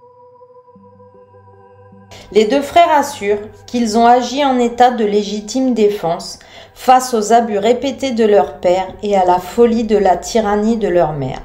[2.31, 6.39] Les deux frères assurent qu'ils ont agi en état de légitime défense
[6.73, 10.89] face aux abus répétés de leur père et à la folie de la tyrannie de
[10.89, 11.43] leur mère.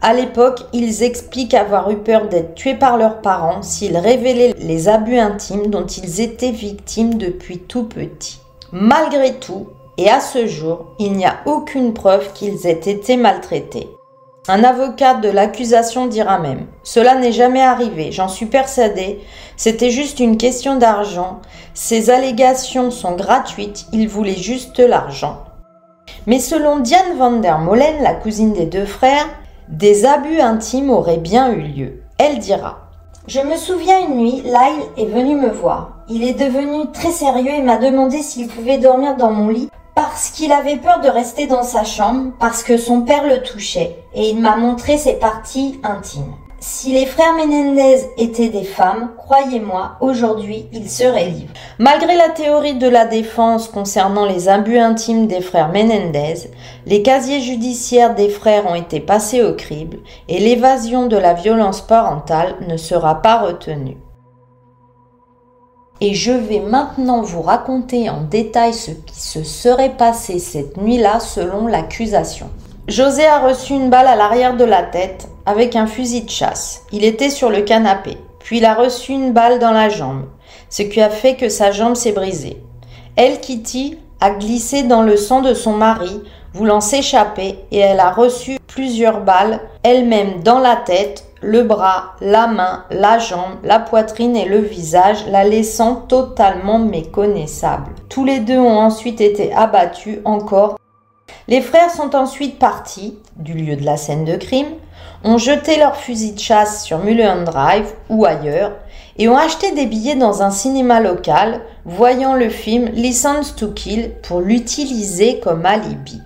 [0.00, 4.88] À l'époque, ils expliquent avoir eu peur d'être tués par leurs parents s'ils révélaient les
[4.88, 8.40] abus intimes dont ils étaient victimes depuis tout petit.
[8.70, 13.88] Malgré tout, et à ce jour, il n'y a aucune preuve qu'ils aient été maltraités.
[14.46, 19.20] Un avocat de l'accusation dira même Cela n'est jamais arrivé, j'en suis persuadé,
[19.56, 21.40] c'était juste une question d'argent,
[21.74, 25.44] ces allégations sont gratuites, ils voulaient juste l'argent.
[26.26, 29.28] Mais selon Diane van der Molen, la cousine des deux frères,
[29.68, 32.02] des abus intimes auraient bien eu lieu.
[32.18, 32.88] Elle dira
[33.26, 35.98] Je me souviens une nuit, Lyle est venu me voir.
[36.08, 40.30] Il est devenu très sérieux et m'a demandé s'il pouvait dormir dans mon lit parce
[40.30, 44.30] qu'il avait peur de rester dans sa chambre parce que son père le touchait et
[44.30, 46.34] il m'a montré ses parties intimes.
[46.60, 51.52] Si les frères Menendez étaient des femmes, croyez-moi, aujourd'hui, ils seraient libres.
[51.78, 56.50] Malgré la théorie de la défense concernant les abus intimes des frères Menendez,
[56.84, 59.98] les casiers judiciaires des frères ont été passés au crible
[60.28, 63.96] et l'évasion de la violence parentale ne sera pas retenue.
[66.00, 71.20] Et je vais maintenant vous raconter en détail ce qui se serait passé cette nuit-là
[71.20, 72.50] selon l'accusation.
[72.88, 76.82] José a reçu une balle à l'arrière de la tête avec un fusil de chasse.
[76.92, 78.18] Il était sur le canapé.
[78.38, 80.26] Puis il a reçu une balle dans la jambe,
[80.68, 82.62] ce qui a fait que sa jambe s'est brisée.
[83.16, 86.22] Elle, Kitty, a glissé dans le sang de son mari,
[86.52, 92.46] voulant s'échapper, et elle a reçu plusieurs balles, elle-même dans la tête, le bras, la
[92.46, 97.92] main, la jambe, la poitrine et le visage, la laissant totalement méconnaissable.
[98.10, 100.76] Tous les deux ont ensuite été abattus encore
[101.48, 104.74] les frères sont ensuite partis du lieu de la scène de crime,
[105.24, 108.72] ont jeté leur fusil de chasse sur Mulholland Drive ou ailleurs
[109.18, 114.12] et ont acheté des billets dans un cinéma local, voyant le film License to Kill
[114.22, 116.22] pour l'utiliser comme alibi.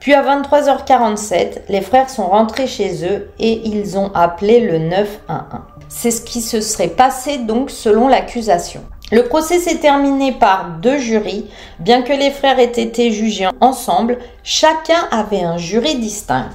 [0.00, 5.60] Puis à 23h47, les frères sont rentrés chez eux et ils ont appelé le 911.
[5.88, 8.80] C'est ce qui se serait passé donc selon l'accusation.
[9.12, 11.46] Le procès s'est terminé par deux jurys.
[11.78, 16.48] Bien que les frères aient été jugés ensemble, chacun avait un jury distinct.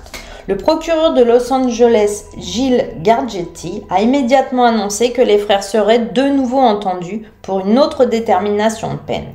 [0.47, 6.21] Le procureur de Los Angeles, Gilles Gargetti, a immédiatement annoncé que les frères seraient de
[6.21, 9.25] nouveau entendus pour une autre détermination de peine.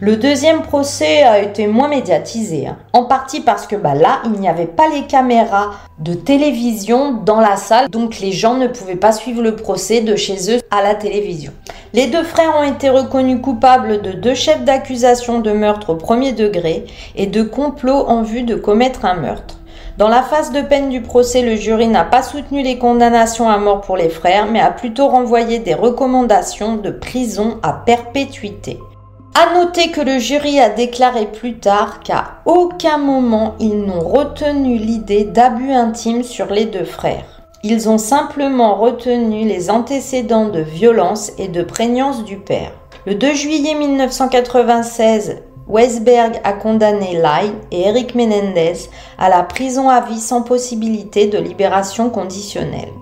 [0.00, 2.76] Le deuxième procès a été moins médiatisé, hein.
[2.92, 7.40] en partie parce que bah, là, il n'y avait pas les caméras de télévision dans
[7.40, 10.82] la salle, donc les gens ne pouvaient pas suivre le procès de chez eux à
[10.82, 11.52] la télévision.
[11.94, 16.32] Les deux frères ont été reconnus coupables de deux chefs d'accusation de meurtre au premier
[16.32, 16.84] degré
[17.14, 19.57] et de complot en vue de commettre un meurtre.
[19.98, 23.58] Dans la phase de peine du procès, le jury n'a pas soutenu les condamnations à
[23.58, 28.78] mort pour les frères, mais a plutôt renvoyé des recommandations de prison à perpétuité.
[29.34, 34.76] À noter que le jury a déclaré plus tard qu'à aucun moment ils n'ont retenu
[34.76, 37.42] l'idée d'abus intimes sur les deux frères.
[37.64, 42.70] Ils ont simplement retenu les antécédents de violence et de prégnance du père.
[43.04, 45.38] Le 2 juillet 1996,
[45.68, 48.88] Westberg a condamné Lyle et Eric Menendez
[49.18, 52.92] à la prison à vie sans possibilité de libération conditionnelle.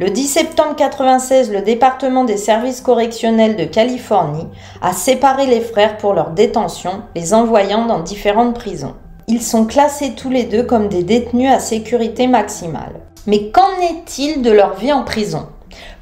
[0.00, 4.48] Le 10 septembre 1996, le département des services correctionnels de Californie
[4.80, 8.94] a séparé les frères pour leur détention, les envoyant dans différentes prisons.
[9.28, 13.00] Ils sont classés tous les deux comme des détenus à sécurité maximale.
[13.28, 15.46] Mais qu'en est-il de leur vie en prison?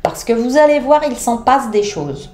[0.02, 2.30] Parce que vous allez voir, il s'en passe des choses.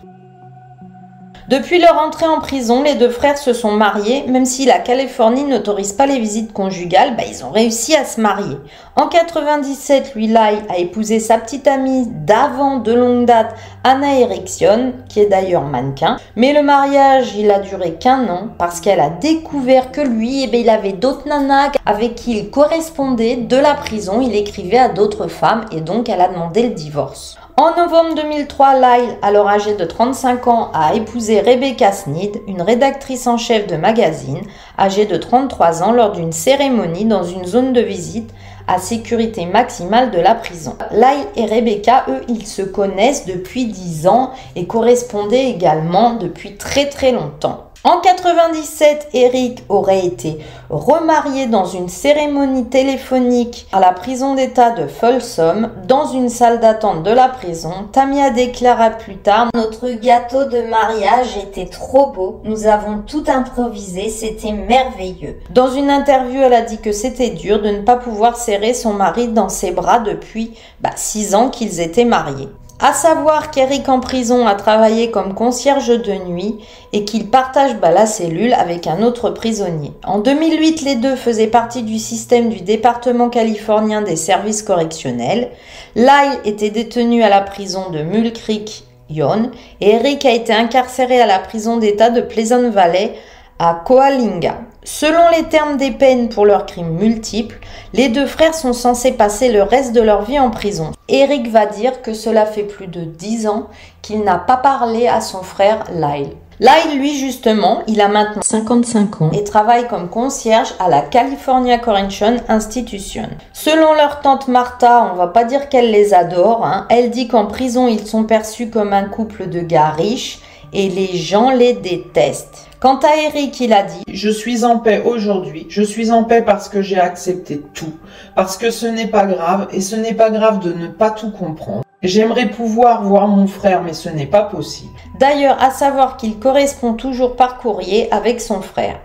[1.49, 5.45] Depuis leur entrée en prison, les deux frères se sont mariés, même si la Californie
[5.45, 8.57] n'autorise pas les visites conjugales, bah, ils ont réussi à se marier.
[8.97, 14.95] En 97, lui, Lai a épousé sa petite amie d'avant de longue date, Anna Erickson,
[15.09, 16.17] qui est d'ailleurs mannequin.
[16.35, 20.49] Mais le mariage, il a duré qu'un an parce qu'elle a découvert que lui, eh
[20.49, 24.21] ben, il avait d'autres nanas avec qui il correspondait de la prison.
[24.21, 27.37] Il écrivait à d'autres femmes et donc elle a demandé le divorce.
[27.59, 33.27] En novembre 2003, Lyle, alors âgée de 35 ans, a épousé Rebecca Sneed, une rédactrice
[33.27, 34.43] en chef de magazine,
[34.79, 38.31] âgée de 33 ans, lors d'une cérémonie dans une zone de visite
[38.69, 40.77] à sécurité maximale de la prison.
[40.91, 46.91] Lyle et Rebecca, eux, ils se connaissent depuis 10 ans et correspondaient également depuis très
[46.91, 47.66] très longtemps.
[47.89, 50.39] En 97, Eric aurait été
[50.71, 57.05] remarié dans une cérémonie téléphonique à la prison d'État de Folsom, dans une salle d'attente
[57.05, 57.71] de la prison.
[57.93, 64.09] Tamia déclara plus tard Notre gâteau de mariage était trop beau, nous avons tout improvisé,
[64.09, 65.39] c'était merveilleux.
[65.51, 68.95] Dans une interview, elle a dit que c'était dur de ne pas pouvoir serrer son
[68.95, 70.55] mari dans ses bras depuis
[70.97, 72.49] 6 bah, ans qu'ils étaient mariés.
[72.79, 76.57] À savoir qu'Eric en prison a travaillé comme concierge de nuit
[76.93, 79.93] et qu'il partage bah, la cellule avec un autre prisonnier.
[80.05, 85.53] En 2008, les deux faisaient partie du système du département californien des services correctionnels.
[85.95, 91.19] Lyle était détenu à la prison de Mule Creek, Yon, et Eric a été incarcéré
[91.19, 93.15] à la prison d'État de Pleasant Valley
[93.59, 94.59] à Coalinga.
[94.89, 97.59] Selon les termes des peines pour leurs crimes multiples,
[97.93, 100.93] les deux frères sont censés passer le reste de leur vie en prison.
[101.09, 103.67] Eric va dire que cela fait plus de 10 ans
[104.01, 106.31] qu'il n'a pas parlé à son frère Lyle.
[106.61, 111.79] Lyle, lui, justement, il a maintenant 55 ans et travaille comme concierge à la California
[111.79, 113.29] Correction Institution.
[113.53, 116.87] Selon leur tante Martha, on va pas dire qu'elle les adore, hein.
[116.91, 120.39] elle dit qu'en prison, ils sont perçus comme un couple de gars riches
[120.73, 122.69] et les gens les détestent.
[122.81, 125.67] Quant à Eric, il a dit Je suis en paix aujourd'hui.
[125.69, 127.95] Je suis en paix parce que j'ai accepté tout.
[128.35, 131.31] Parce que ce n'est pas grave et ce n'est pas grave de ne pas tout
[131.31, 131.83] comprendre.
[132.03, 134.93] J'aimerais pouvoir voir mon frère, mais ce n'est pas possible.
[135.19, 139.01] D'ailleurs, à savoir qu'il correspond toujours par courrier avec son frère.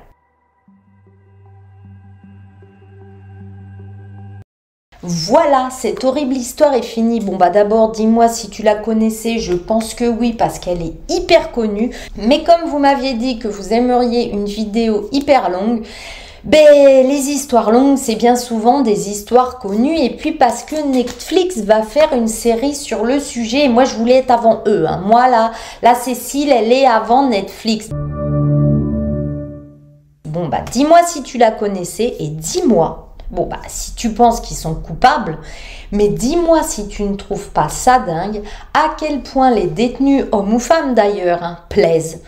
[5.04, 7.22] Voilà, cette horrible histoire est finie.
[7.22, 10.93] Bon bah d'abord dis-moi si tu la connaissais, je pense que oui parce qu'elle est
[11.10, 11.89] hyper connue.
[12.18, 15.84] Mais comme vous m'aviez dit que vous aimeriez une vidéo hyper longue,
[16.43, 19.97] ben, les histoires longues, c'est bien souvent des histoires connues.
[19.97, 23.66] Et puis parce que Netflix va faire une série sur le sujet.
[23.66, 24.86] Et moi, je voulais être avant eux.
[24.88, 25.04] Hein.
[25.06, 25.52] Moi, là,
[25.84, 27.89] la Cécile, elle est avant Netflix.
[30.30, 34.58] Bon, bah, dis-moi si tu la connaissais et dis-moi Bon, bah, si tu penses qu'ils
[34.58, 35.38] sont coupables,
[35.94, 38.42] mais dis-moi si tu ne trouves pas ça dingue,
[38.74, 42.22] à quel point les détenus, hommes ou femmes d'ailleurs, hein, plaisent.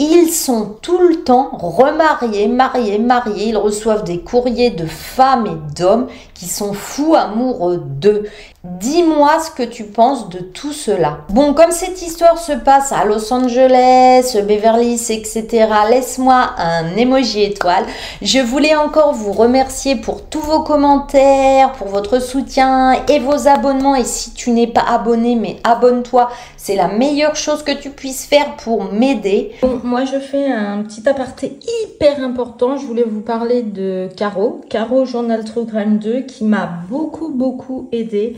[0.00, 3.48] Ils sont tout le temps remariés, mariés, mariés.
[3.48, 8.24] Ils reçoivent des courriers de femmes et d'hommes qui sont fous amoureux d'eux.
[8.64, 11.18] Dis-moi ce que tu penses de tout cela.
[11.28, 15.46] Bon, comme cette histoire se passe à Los Angeles, Beverly etc.,
[15.88, 17.84] laisse-moi un emoji étoile.
[18.20, 23.94] Je voulais encore vous remercier pour tous vos commentaires, pour votre soutien et vos abonnements.
[23.94, 28.26] Et si tu n'es pas abonné, mais abonne-toi, c'est la meilleure chose que tu puisses
[28.26, 29.52] faire pour m'aider.
[29.62, 32.76] Bon, moi je fais un petit aparté hyper important.
[32.76, 37.88] Je voulais vous parler de Caro, Caro Journal True Crime 2, qui m'a beaucoup, beaucoup
[37.92, 38.36] aidé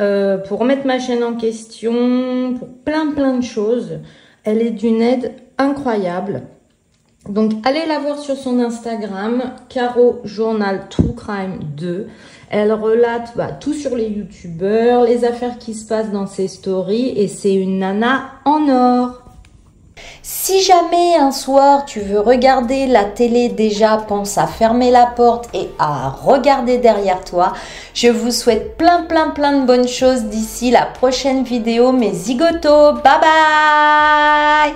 [0.00, 3.98] euh, pour remettre ma chaîne en question, pour plein, plein de choses.
[4.44, 6.42] Elle est d'une aide incroyable.
[7.28, 12.06] Donc, allez la voir sur son Instagram, Caro Journal True Crime 2.
[12.50, 17.08] Elle relate bah, tout sur les youtubeurs, les affaires qui se passent dans ses stories
[17.16, 19.25] et c'est une nana en or.
[20.22, 25.48] Si jamais un soir tu veux regarder la télé déjà, pense à fermer la porte
[25.54, 27.52] et à regarder derrière toi.
[27.94, 32.92] Je vous souhaite plein plein plein de bonnes choses d'ici la prochaine vidéo mes zigotos.
[32.92, 34.74] Bye bye